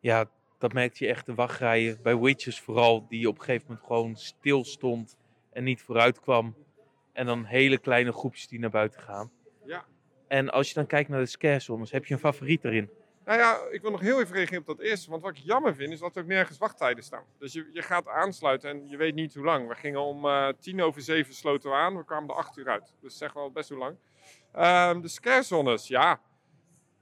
Ja, 0.01 0.25
dat 0.57 0.73
merkte 0.73 1.03
je 1.03 1.09
echt 1.09 1.25
de 1.25 1.35
wachtrijen. 1.35 1.99
Bij 2.01 2.17
Witches 2.17 2.59
vooral, 2.59 3.07
die 3.07 3.27
op 3.27 3.37
een 3.37 3.43
gegeven 3.43 3.65
moment 3.67 3.85
gewoon 3.85 4.15
stil 4.15 4.63
stond 4.63 5.17
en 5.53 5.63
niet 5.63 5.81
vooruit 5.81 6.19
kwam. 6.19 6.55
En 7.13 7.25
dan 7.25 7.45
hele 7.45 7.77
kleine 7.77 8.11
groepjes 8.11 8.47
die 8.47 8.59
naar 8.59 8.69
buiten 8.69 9.01
gaan. 9.01 9.31
Ja. 9.65 9.85
En 10.27 10.49
als 10.49 10.67
je 10.67 10.73
dan 10.73 10.85
kijkt 10.85 11.09
naar 11.09 11.19
de 11.19 11.25
scarezones, 11.25 11.91
heb 11.91 12.05
je 12.05 12.13
een 12.13 12.19
favoriet 12.19 12.63
erin? 12.63 12.89
Nou 13.25 13.39
ja, 13.39 13.59
ik 13.71 13.81
wil 13.81 13.91
nog 13.91 13.99
heel 13.99 14.21
even 14.21 14.35
reageren 14.35 14.59
op 14.59 14.67
dat 14.67 14.79
eerste. 14.79 15.09
Want 15.09 15.21
wat 15.21 15.37
ik 15.37 15.43
jammer 15.43 15.75
vind, 15.75 15.91
is 15.91 15.99
dat 15.99 16.15
er 16.15 16.21
ook 16.21 16.27
nergens 16.27 16.57
wachttijden 16.57 17.03
staan. 17.03 17.23
Dus 17.39 17.53
je, 17.53 17.69
je 17.73 17.81
gaat 17.81 18.07
aansluiten 18.07 18.69
en 18.69 18.87
je 18.87 18.97
weet 18.97 19.15
niet 19.15 19.33
hoe 19.33 19.43
lang. 19.43 19.67
We 19.67 19.75
gingen 19.75 20.01
om 20.01 20.25
eh, 20.25 20.47
tien 20.59 20.81
over 20.81 21.01
zeven 21.01 21.33
sloten 21.33 21.69
we 21.69 21.75
aan. 21.75 21.97
We 21.97 22.05
kwamen 22.05 22.29
er 22.29 22.35
acht 22.35 22.57
uur 22.57 22.69
uit. 22.69 22.93
Dus 23.01 23.17
zeg 23.17 23.33
wel 23.33 23.51
best 23.51 23.69
hoe 23.69 23.77
lang. 23.77 23.95
Ehm, 24.51 25.01
de 25.01 25.07
scarezones, 25.07 25.87
ja. 25.87 26.21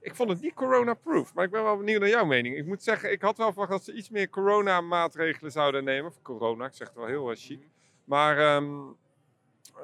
Ik 0.00 0.14
vond 0.14 0.30
het 0.30 0.40
niet 0.40 0.54
corona-proof. 0.54 1.34
Maar 1.34 1.44
ik 1.44 1.50
ben 1.50 1.62
wel 1.62 1.76
benieuwd 1.76 2.00
naar 2.00 2.08
jouw 2.08 2.24
mening. 2.24 2.56
Ik 2.56 2.66
moet 2.66 2.82
zeggen, 2.82 3.12
ik 3.12 3.22
had 3.22 3.36
wel 3.36 3.48
verwacht 3.48 3.70
dat 3.70 3.84
ze 3.84 3.92
iets 3.92 4.10
meer 4.10 4.28
corona-maatregelen 4.28 5.52
zouden 5.52 5.84
nemen. 5.84 6.10
Of 6.10 6.22
corona, 6.22 6.66
ik 6.66 6.74
zeg 6.74 6.88
het 6.88 6.96
wel 6.96 7.06
heel 7.06 7.30
uh, 7.30 7.36
chic. 7.36 7.68
Maar 8.04 8.38
ehm, 8.38 8.80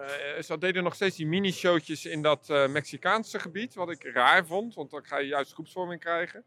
eh, 0.00 0.42
ze 0.42 0.59
deden 0.59 0.83
nog 0.83 0.94
steeds 0.94 1.16
die 1.16 1.26
mini-showtjes 1.26 2.05
in 2.05 2.22
dat 2.22 2.50
eh, 2.50 2.68
Mexicaanse 2.68 3.38
gebied. 3.38 3.74
Wat 3.74 3.90
ik 3.90 4.05
raar 4.05 4.46
vond, 4.46 4.74
want 4.74 4.90
dan 4.90 5.05
ga 5.05 5.18
je 5.18 5.26
juist 5.26 5.52
groepsvorming 5.52 6.00
krijgen. 6.00 6.44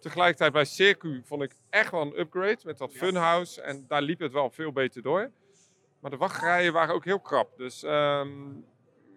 Tegelijkertijd 0.00 0.52
bij 0.52 0.64
Circu 0.64 1.22
vond 1.24 1.42
ik 1.42 1.54
echt 1.70 1.90
wel 1.90 2.00
een 2.00 2.18
upgrade 2.18 2.60
met 2.64 2.78
dat 2.78 2.92
funhouse. 2.92 3.62
En 3.62 3.84
daar 3.88 4.02
liep 4.02 4.20
het 4.20 4.32
wel 4.32 4.50
veel 4.50 4.72
beter 4.72 5.02
door. 5.02 5.30
Maar 6.00 6.10
de 6.10 6.16
wachtrijen 6.16 6.72
waren 6.72 6.94
ook 6.94 7.04
heel 7.04 7.20
krap. 7.20 7.56
Dus 7.56 7.82
ehm, 7.82 8.30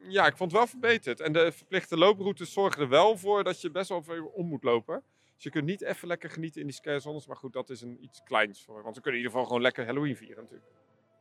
ja, 0.07 0.25
ik 0.25 0.38
vond 0.38 0.51
het 0.51 0.59
wel 0.59 0.69
verbeterd. 0.69 1.19
En 1.19 1.33
de 1.33 1.51
verplichte 1.51 1.97
looproutes 1.97 2.53
zorgen 2.53 2.81
er 2.81 2.89
wel 2.89 3.17
voor 3.17 3.43
dat 3.43 3.62
je 3.62 3.71
best 3.71 3.89
wel 3.89 4.03
veel 4.03 4.25
om 4.25 4.47
moet 4.47 4.63
lopen. 4.63 5.03
Dus 5.33 5.43
je 5.43 5.49
kunt 5.49 5.65
niet 5.65 5.81
even 5.81 6.07
lekker 6.07 6.29
genieten 6.29 6.62
in 6.62 6.67
die 6.67 6.75
scarezones. 6.75 7.27
Maar 7.27 7.35
goed, 7.35 7.53
dat 7.53 7.69
is 7.69 7.81
een 7.81 7.97
iets 8.03 8.23
kleins 8.23 8.63
voor. 8.63 8.83
Want 8.83 8.95
we 8.95 9.01
kunnen 9.01 9.19
in 9.19 9.25
ieder 9.25 9.31
geval 9.31 9.45
gewoon 9.45 9.62
lekker 9.62 9.85
Halloween 9.85 10.15
vieren 10.15 10.43
natuurlijk. 10.43 10.71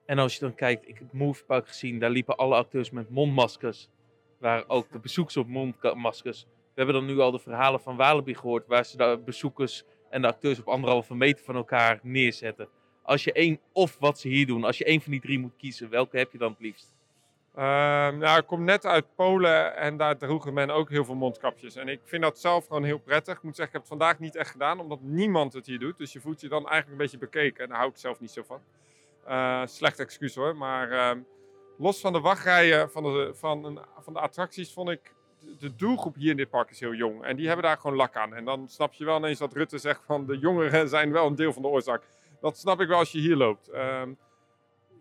En 0.07 0.19
als 0.19 0.35
je 0.35 0.41
dan 0.41 0.55
kijkt, 0.55 0.89
ik 0.89 0.99
heb 0.99 1.13
Moviepark 1.13 1.69
gezien, 1.69 1.99
daar 1.99 2.11
liepen 2.11 2.37
alle 2.37 2.55
acteurs 2.55 2.91
met 2.91 3.11
mondmaskers. 3.11 3.89
Waar 4.39 4.69
ook 4.69 4.93
de 4.93 4.99
bezoekers 4.99 5.37
op 5.37 5.47
mondmaskers. 5.47 6.45
We 6.45 6.85
hebben 6.85 6.95
dan 6.95 7.15
nu 7.15 7.21
al 7.21 7.31
de 7.31 7.39
verhalen 7.39 7.81
van 7.81 7.97
Walibi 7.97 8.35
gehoord, 8.35 8.67
waar 8.67 8.85
ze 8.85 8.97
de 8.97 9.23
bezoekers 9.25 9.85
en 10.11 10.23
de 10.23 10.29
acteurs 10.29 10.59
op 10.59 10.69
anderhalve 10.69 11.15
meter 11.15 11.45
van 11.45 11.57
elkaar 11.57 12.01
neerzetten. 12.03 12.69
Als 13.03 13.25
je 13.25 13.33
één, 13.33 13.61
of 13.73 13.99
wat 13.99 14.19
ze 14.19 14.29
hier 14.29 14.47
doen, 14.47 14.65
als 14.65 14.79
je 14.79 14.85
één 14.85 15.01
van 15.01 15.13
die 15.13 15.21
drie 15.21 15.39
moet 15.39 15.57
kiezen, 15.57 15.91
welke 15.91 16.19
heb 16.19 16.33
je 16.33 16.39
dan 16.39 16.51
het 16.51 16.61
liefst? 16.61 16.93
Ehm, 17.55 18.19
nou, 18.19 18.39
ik 18.39 18.47
kom 18.47 18.65
net 18.65 18.87
uit 18.87 19.15
Polen 19.15 19.77
en 19.77 19.97
daar 19.97 20.17
droegen 20.17 20.55
men 20.55 20.71
ook 20.71 20.91
heel 20.91 21.05
veel 21.05 21.15
mondkapjes. 21.15 21.77
En 21.77 21.89
ik 21.89 22.01
vind 22.05 22.23
dat 22.23 22.39
zelf 22.39 22.67
gewoon 22.67 22.85
heel 22.85 22.99
prettig. 22.99 23.37
Ik 23.37 23.43
moet 23.43 23.57
zeggen, 23.57 23.75
ik 23.75 23.81
heb 23.83 23.91
het 23.91 23.99
vandaag 24.01 24.19
niet 24.19 24.37
echt 24.37 24.51
gedaan, 24.51 24.81
omdat 24.81 25.01
niemand 25.03 25.53
het 25.53 25.67
hier 25.67 25.79
doet. 25.79 25.99
Dus 25.99 26.13
je 26.13 26.21
voelt 26.21 26.41
je 26.41 26.49
dan 26.49 26.59
eigenlijk 26.69 26.91
een 26.91 26.97
beetje 26.97 27.19
bekeken 27.19 27.63
en 27.63 27.69
daar 27.69 27.79
hou 27.79 27.91
ik 27.91 27.97
zelf 27.97 28.21
niet 28.21 28.31
zo 28.31 28.43
van. 28.47 28.61
Eh, 29.25 29.63
slecht 29.67 29.99
excuus 29.99 30.35
hoor, 30.35 30.57
maar 30.57 30.91
ehm, 30.91 31.19
los 31.79 32.01
van 32.01 32.13
de 32.13 32.21
wachtrijen 32.21 32.91
van 32.91 33.03
de, 33.03 33.31
van, 33.35 33.65
een, 33.65 33.79
van 34.01 34.13
de 34.13 34.21
attracties 34.21 34.73
vond 34.73 34.89
ik 34.91 35.15
de- 35.59 35.75
doelgroep 35.77 36.15
hier 36.15 36.31
in 36.31 36.37
dit 36.37 36.51
park 36.51 36.71
is 36.71 36.81
heel 36.81 36.95
jong. 36.95 37.25
En 37.25 37.37
die 37.37 37.47
hebben 37.47 37.65
daar 37.65 37.77
gewoon 37.79 37.97
lak 37.97 38.17
aan. 38.17 38.35
En 38.35 38.45
dan 38.45 38.69
snap 38.69 38.93
je 38.93 39.05
wel 39.05 39.17
ineens 39.17 39.39
dat 39.39 39.53
Rutte 39.53 39.79
zegt 39.79 40.03
van 40.07 40.27
de 40.27 40.39
jongeren 40.39 40.89
zijn 40.89 41.13
wel 41.13 41.27
een 41.27 41.35
deel 41.35 41.53
van 41.53 41.63
de 41.63 41.69
oorzaak. 41.69 42.03
Dat 42.41 42.59
snap 42.59 42.81
ik 42.81 42.89
wel 42.89 42.99
als 42.99 43.13
je 43.13 43.19
hier 43.19 43.37
loopt. 43.37 43.69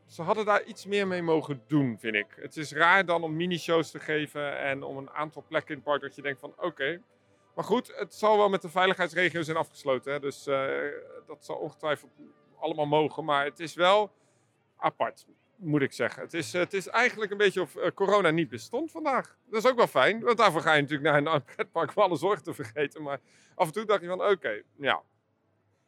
Ze 0.07 0.21
hadden 0.21 0.45
daar 0.45 0.63
iets 0.63 0.85
meer 0.85 1.07
mee 1.07 1.21
mogen 1.21 1.61
doen, 1.67 1.97
vind 1.99 2.15
ik. 2.15 2.27
Het 2.35 2.57
is 2.57 2.71
raar 2.71 3.05
dan 3.05 3.23
om 3.23 3.35
mini-shows 3.35 3.91
te 3.91 3.99
geven 3.99 4.57
en 4.59 4.83
om 4.83 4.97
een 4.97 5.09
aantal 5.09 5.43
plekken 5.47 5.69
in 5.69 5.75
het 5.75 5.83
park 5.83 6.01
dat 6.01 6.15
je 6.15 6.21
denkt 6.21 6.39
van 6.39 6.53
oké. 6.57 7.01
Maar 7.55 7.65
goed, 7.65 7.93
het 7.95 8.13
zal 8.13 8.37
wel 8.37 8.49
met 8.49 8.61
de 8.61 8.69
veiligheidsregio 8.69 9.41
zijn 9.41 9.57
afgesloten. 9.57 10.11
Hè? 10.11 10.19
Dus 10.19 10.47
eh, 10.47 10.67
dat 11.27 11.45
zal 11.45 11.55
ongetwijfeld 11.55 12.11
allemaal 12.59 12.85
mogen. 12.85 13.25
Maar 13.25 13.45
het 13.45 13.59
is 13.59 13.73
wel 13.73 14.11
apart, 14.77 15.25
moet 15.55 15.81
ik 15.81 15.93
zeggen. 15.93 16.21
Het 16.21 16.33
is, 16.33 16.53
het 16.53 16.73
is 16.73 16.87
eigenlijk 16.87 17.31
een 17.31 17.37
beetje 17.37 17.61
of 17.61 17.75
eh, 17.75 17.91
corona 17.91 18.29
niet 18.29 18.49
bestond 18.49 18.91
vandaag. 18.91 19.37
Dat 19.45 19.63
is 19.63 19.69
ook 19.69 19.77
wel 19.77 19.87
fijn, 19.87 20.19
want 20.19 20.37
daarvoor 20.37 20.61
ga 20.61 20.73
je 20.73 20.81
natuurlijk 20.81 21.23
naar 21.23 21.33
een 21.33 21.43
pretpark 21.55 21.95
om 21.95 22.03
alle 22.03 22.17
zorg 22.17 22.41
te 22.41 22.53
vergeten. 22.53 23.01
Maar 23.03 23.19
af 23.55 23.67
en 23.67 23.73
toe 23.73 23.85
dacht 23.85 24.01
je 24.01 24.07
van 24.07 24.25
oké, 24.25 24.61
ja. 24.77 25.01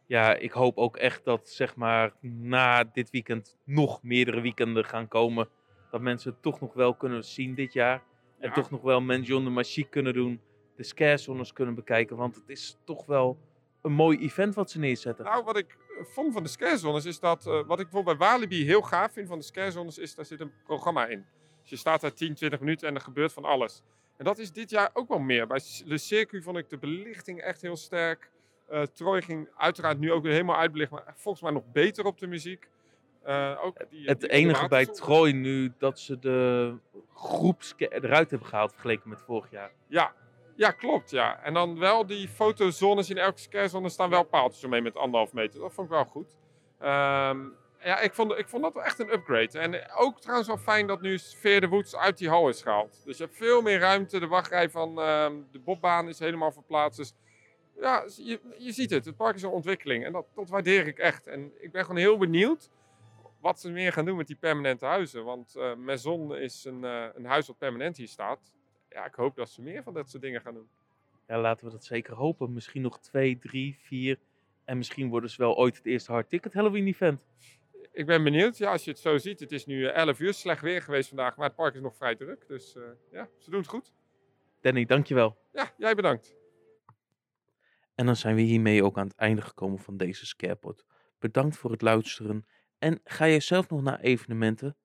Ja, 0.09 0.35
ik 0.35 0.51
hoop 0.51 0.77
ook 0.77 0.97
echt 0.97 1.23
dat 1.23 1.49
zeg 1.49 1.75
maar 1.75 2.13
na 2.21 2.83
dit 2.83 3.09
weekend 3.09 3.57
nog 3.63 4.03
meerdere 4.03 4.41
weekenden 4.41 4.85
gaan 4.85 5.07
komen. 5.07 5.49
Dat 5.91 6.01
mensen 6.01 6.31
het 6.31 6.41
toch 6.41 6.59
nog 6.59 6.73
wel 6.73 6.95
kunnen 6.95 7.23
zien 7.23 7.55
dit 7.55 7.73
jaar. 7.73 8.03
En 8.39 8.53
toch 8.53 8.69
nog 8.69 8.81
wel 8.81 9.01
Menjon 9.01 9.43
de 9.43 9.49
Magique 9.49 9.89
kunnen 9.89 10.13
doen. 10.13 10.41
De 10.75 10.83
scarezones 10.83 11.53
kunnen 11.53 11.75
bekijken. 11.75 12.17
Want 12.17 12.35
het 12.35 12.49
is 12.49 12.77
toch 12.83 13.05
wel 13.05 13.37
een 13.81 13.91
mooi 13.91 14.19
event 14.19 14.55
wat 14.55 14.71
ze 14.71 14.79
neerzetten. 14.79 15.25
Nou, 15.25 15.43
wat 15.43 15.57
ik 15.57 15.77
eh, 15.99 16.05
vond 16.05 16.33
van 16.33 16.43
de 16.43 16.49
scarezones 16.49 17.05
is 17.05 17.19
dat, 17.19 17.47
eh, 17.47 17.53
wat 17.53 17.79
ik 17.79 17.89
bijvoorbeeld 17.89 18.17
bij 18.17 18.27
Walibi 18.27 18.65
heel 18.65 18.81
gaaf 18.81 19.13
vind 19.13 19.27
van 19.27 19.37
de 19.37 19.43
scarezones, 19.43 19.97
is 19.97 20.15
daar 20.15 20.25
zit 20.25 20.39
een 20.39 20.53
programma 20.63 21.07
in. 21.07 21.25
Dus 21.61 21.69
je 21.69 21.75
staat 21.75 22.01
daar 22.01 22.13
10, 22.13 22.33
20 22.33 22.59
minuten 22.59 22.87
en 22.87 22.95
er 22.95 23.01
gebeurt 23.01 23.33
van 23.33 23.43
alles. 23.43 23.83
En 24.17 24.25
dat 24.25 24.37
is 24.37 24.51
dit 24.51 24.69
jaar 24.69 24.89
ook 24.93 25.07
wel 25.07 25.19
meer. 25.19 25.47
Bij 25.47 25.61
Le 25.85 25.97
Circuit 25.97 26.43
vond 26.43 26.57
ik 26.57 26.69
de 26.69 26.77
belichting 26.77 27.41
echt 27.41 27.61
heel 27.61 27.77
sterk. 27.77 28.31
Eh 28.69 28.81
Troy 28.81 29.21
ging 29.21 29.49
uiteraard 29.57 29.99
nu 29.99 30.11
ook 30.11 30.23
weer 30.23 30.31
helemaal 30.31 30.55
uitbelicht, 30.57 30.91
maar 30.91 31.13
volgens 31.15 31.43
mij 31.43 31.51
nog 31.51 31.63
beter 31.71 32.05
op 32.05 32.17
de 32.19 32.27
muziek. 32.27 32.67
Eh, 33.23 33.59
ook 33.63 33.77
die, 33.89 34.05
Het 34.07 34.19
die 34.19 34.29
enige 34.29 34.67
bij 34.67 34.85
Troy 34.85 35.31
nu 35.31 35.73
dat 35.77 35.99
ze 35.99 36.19
de 36.19 36.73
groep 37.13 37.63
sca- 37.63 37.85
eruit 37.89 38.29
hebben 38.29 38.47
gehaald 38.47 38.71
vergeleken 38.71 39.09
met 39.09 39.21
vorig 39.21 39.51
jaar. 39.51 39.71
Ja, 39.87 40.13
Ja, 40.55 40.71
klopt. 40.71 41.09
Ja. 41.09 41.39
En 41.43 41.53
dan 41.53 41.79
wel 41.79 42.05
die 42.05 42.27
fotozones 42.27 43.09
in 43.09 43.17
elke 43.17 43.39
scarezone 43.39 43.89
staan 43.89 44.09
wel 44.09 44.23
paaltjes 44.23 44.63
omheen 44.63 44.83
met 44.83 44.95
anderhalf 44.95 45.33
meter. 45.33 45.59
Dat 45.59 45.73
vond 45.73 45.87
ik 45.87 45.93
wel 45.93 46.05
goed. 46.05 46.37
Ehm, 46.79 47.39
ja, 47.83 47.99
ik 47.99 48.13
vond, 48.13 48.37
ik 48.37 48.47
vond 48.49 48.63
dat 48.63 48.73
wel 48.73 48.83
echt 48.83 48.99
een 48.99 49.11
upgrade. 49.13 49.59
En 49.59 49.91
ook 49.95 50.19
trouwens 50.19 50.47
wel 50.47 50.57
fijn 50.57 50.87
dat 50.87 51.01
nu 51.01 51.19
Veer 51.19 51.61
de 51.61 51.67
Woods 51.67 51.95
uit 51.95 52.17
die 52.17 52.29
hal 52.29 52.49
is 52.49 52.61
gehaald. 52.61 53.01
Dus 53.05 53.17
je 53.17 53.23
hebt 53.23 53.35
veel 53.37 53.61
meer 53.61 53.79
ruimte. 53.79 54.19
De 54.19 54.27
wachtrij 54.27 54.69
van 54.69 54.99
ehm, 55.01 55.33
de 55.51 55.59
bobbaan 55.59 56.07
is 56.07 56.19
helemaal 56.19 56.51
verplaatst. 56.51 56.97
Dus 56.99 57.13
ja, 57.81 58.05
je, 58.15 58.39
je 58.57 58.71
ziet 58.71 58.89
het. 58.89 59.05
Het 59.05 59.15
park 59.15 59.35
is 59.35 59.43
een 59.43 59.49
ontwikkeling. 59.49 60.05
En 60.05 60.11
dat, 60.11 60.25
dat 60.35 60.49
waardeer 60.49 60.87
ik 60.87 60.97
echt. 60.97 61.27
En 61.27 61.51
ik 61.59 61.71
ben 61.71 61.81
gewoon 61.81 61.97
heel 61.97 62.17
benieuwd 62.17 62.69
wat 63.39 63.59
ze 63.59 63.69
meer 63.69 63.93
gaan 63.93 64.05
doen 64.05 64.17
met 64.17 64.27
die 64.27 64.35
permanente 64.35 64.85
huizen. 64.85 65.23
Want 65.23 65.55
eh 65.55 65.75
Maison 65.75 66.35
is 66.35 66.65
een, 66.65 66.83
eh, 66.83 67.05
een 67.13 67.25
huis 67.25 67.47
wat 67.47 67.57
permanent 67.57 67.97
hier 67.97 68.07
staat. 68.07 68.53
Ja, 68.89 69.05
ik 69.05 69.13
hoop 69.13 69.35
dat 69.35 69.49
ze 69.49 69.61
meer 69.61 69.83
van 69.83 69.93
dat 69.93 70.09
soort 70.09 70.23
dingen 70.23 70.41
gaan 70.41 70.53
doen. 70.53 70.69
Ja, 71.27 71.39
laten 71.39 71.65
we 71.65 71.71
dat 71.71 71.83
zeker 71.83 72.13
hopen. 72.13 72.53
Misschien 72.53 72.81
nog 72.81 72.99
twee, 72.99 73.37
drie, 73.39 73.77
vier. 73.81 74.17
En 74.65 74.77
misschien 74.77 75.09
worden 75.09 75.29
ze 75.29 75.37
wel 75.37 75.57
ooit 75.57 75.77
het 75.77 75.85
eerste 75.85 76.11
hard 76.11 76.29
ticket 76.29 76.53
Halloween 76.53 76.87
event. 76.87 77.21
Ik 77.91 78.05
ben 78.05 78.23
benieuwd. 78.23 78.57
Ja, 78.57 78.71
als 78.71 78.83
je 78.83 78.91
het 78.91 78.99
zo 78.99 79.17
ziet. 79.17 79.39
Het 79.39 79.51
is 79.51 79.65
nu 79.65 79.85
eh, 79.85 79.95
11 79.95 80.19
uur. 80.19 80.33
Slecht 80.33 80.61
weer 80.61 80.81
geweest 80.81 81.07
vandaag. 81.07 81.35
Maar 81.35 81.47
het 81.47 81.55
park 81.55 81.75
is 81.75 81.81
nog 81.81 81.95
vrij 81.95 82.15
druk. 82.15 82.47
Dus 82.47 82.75
eh, 82.75 82.83
ja, 83.11 83.29
ze 83.37 83.49
doen 83.49 83.59
het 83.59 83.69
goed. 83.69 83.91
Danny, 84.61 84.85
dankjewel. 84.85 85.37
Ja, 85.53 85.73
jij 85.77 85.95
bedankt. 85.95 86.38
En 87.99 88.05
dan 88.05 88.15
zijn 88.15 88.35
we 88.35 88.41
hiermee 88.41 88.83
ook 88.83 88.97
aan 88.97 89.07
het 89.07 89.15
einde 89.15 89.41
gekomen 89.41 89.79
van 89.79 89.97
deze 89.97 90.25
Scarepot. 90.25 90.85
Bedankt 91.17 91.57
voor 91.57 91.71
het 91.71 91.81
luisteren. 91.81 92.45
En 92.77 92.99
ga 93.03 93.27
jij 93.27 93.39
zelf 93.39 93.69
nog 93.69 93.81
naar 93.81 93.99
evenementen? 93.99 94.77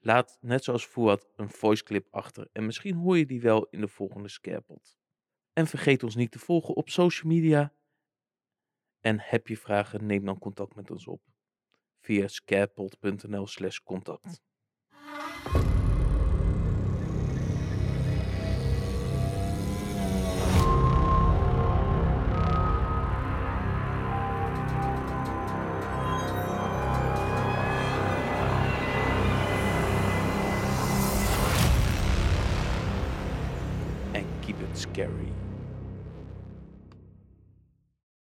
Laat 0.00 0.38
net 0.40 0.64
zoals 0.64 0.86
Fuad 0.86 1.28
een 1.36 1.50
voiceclip 1.50 2.08
achter. 2.10 2.48
En 2.52 2.66
misschien 2.66 2.94
hoor 2.94 3.18
je 3.18 3.26
die 3.26 3.40
wel 3.40 3.66
in 3.70 3.80
de 3.80 3.88
volgende 3.88 4.28
Scarepot. 4.28 4.96
En 5.52 5.66
vergeet 5.66 6.02
ons 6.02 6.14
niet 6.14 6.30
te 6.30 6.38
volgen 6.38 6.74
op 6.76 6.88
social 6.88 7.32
media. 7.32 7.74
En 9.00 9.20
heb 9.20 9.48
je 9.48 9.56
vragen, 9.56 10.06
neem 10.06 10.24
dan 10.24 10.38
contact 10.38 10.74
met 10.74 10.90
ons 10.90 11.06
op. 11.06 11.22
Via 12.00 12.28
scarepot.nl 12.28 13.46
slash 13.46 13.78
contact. 13.78 14.42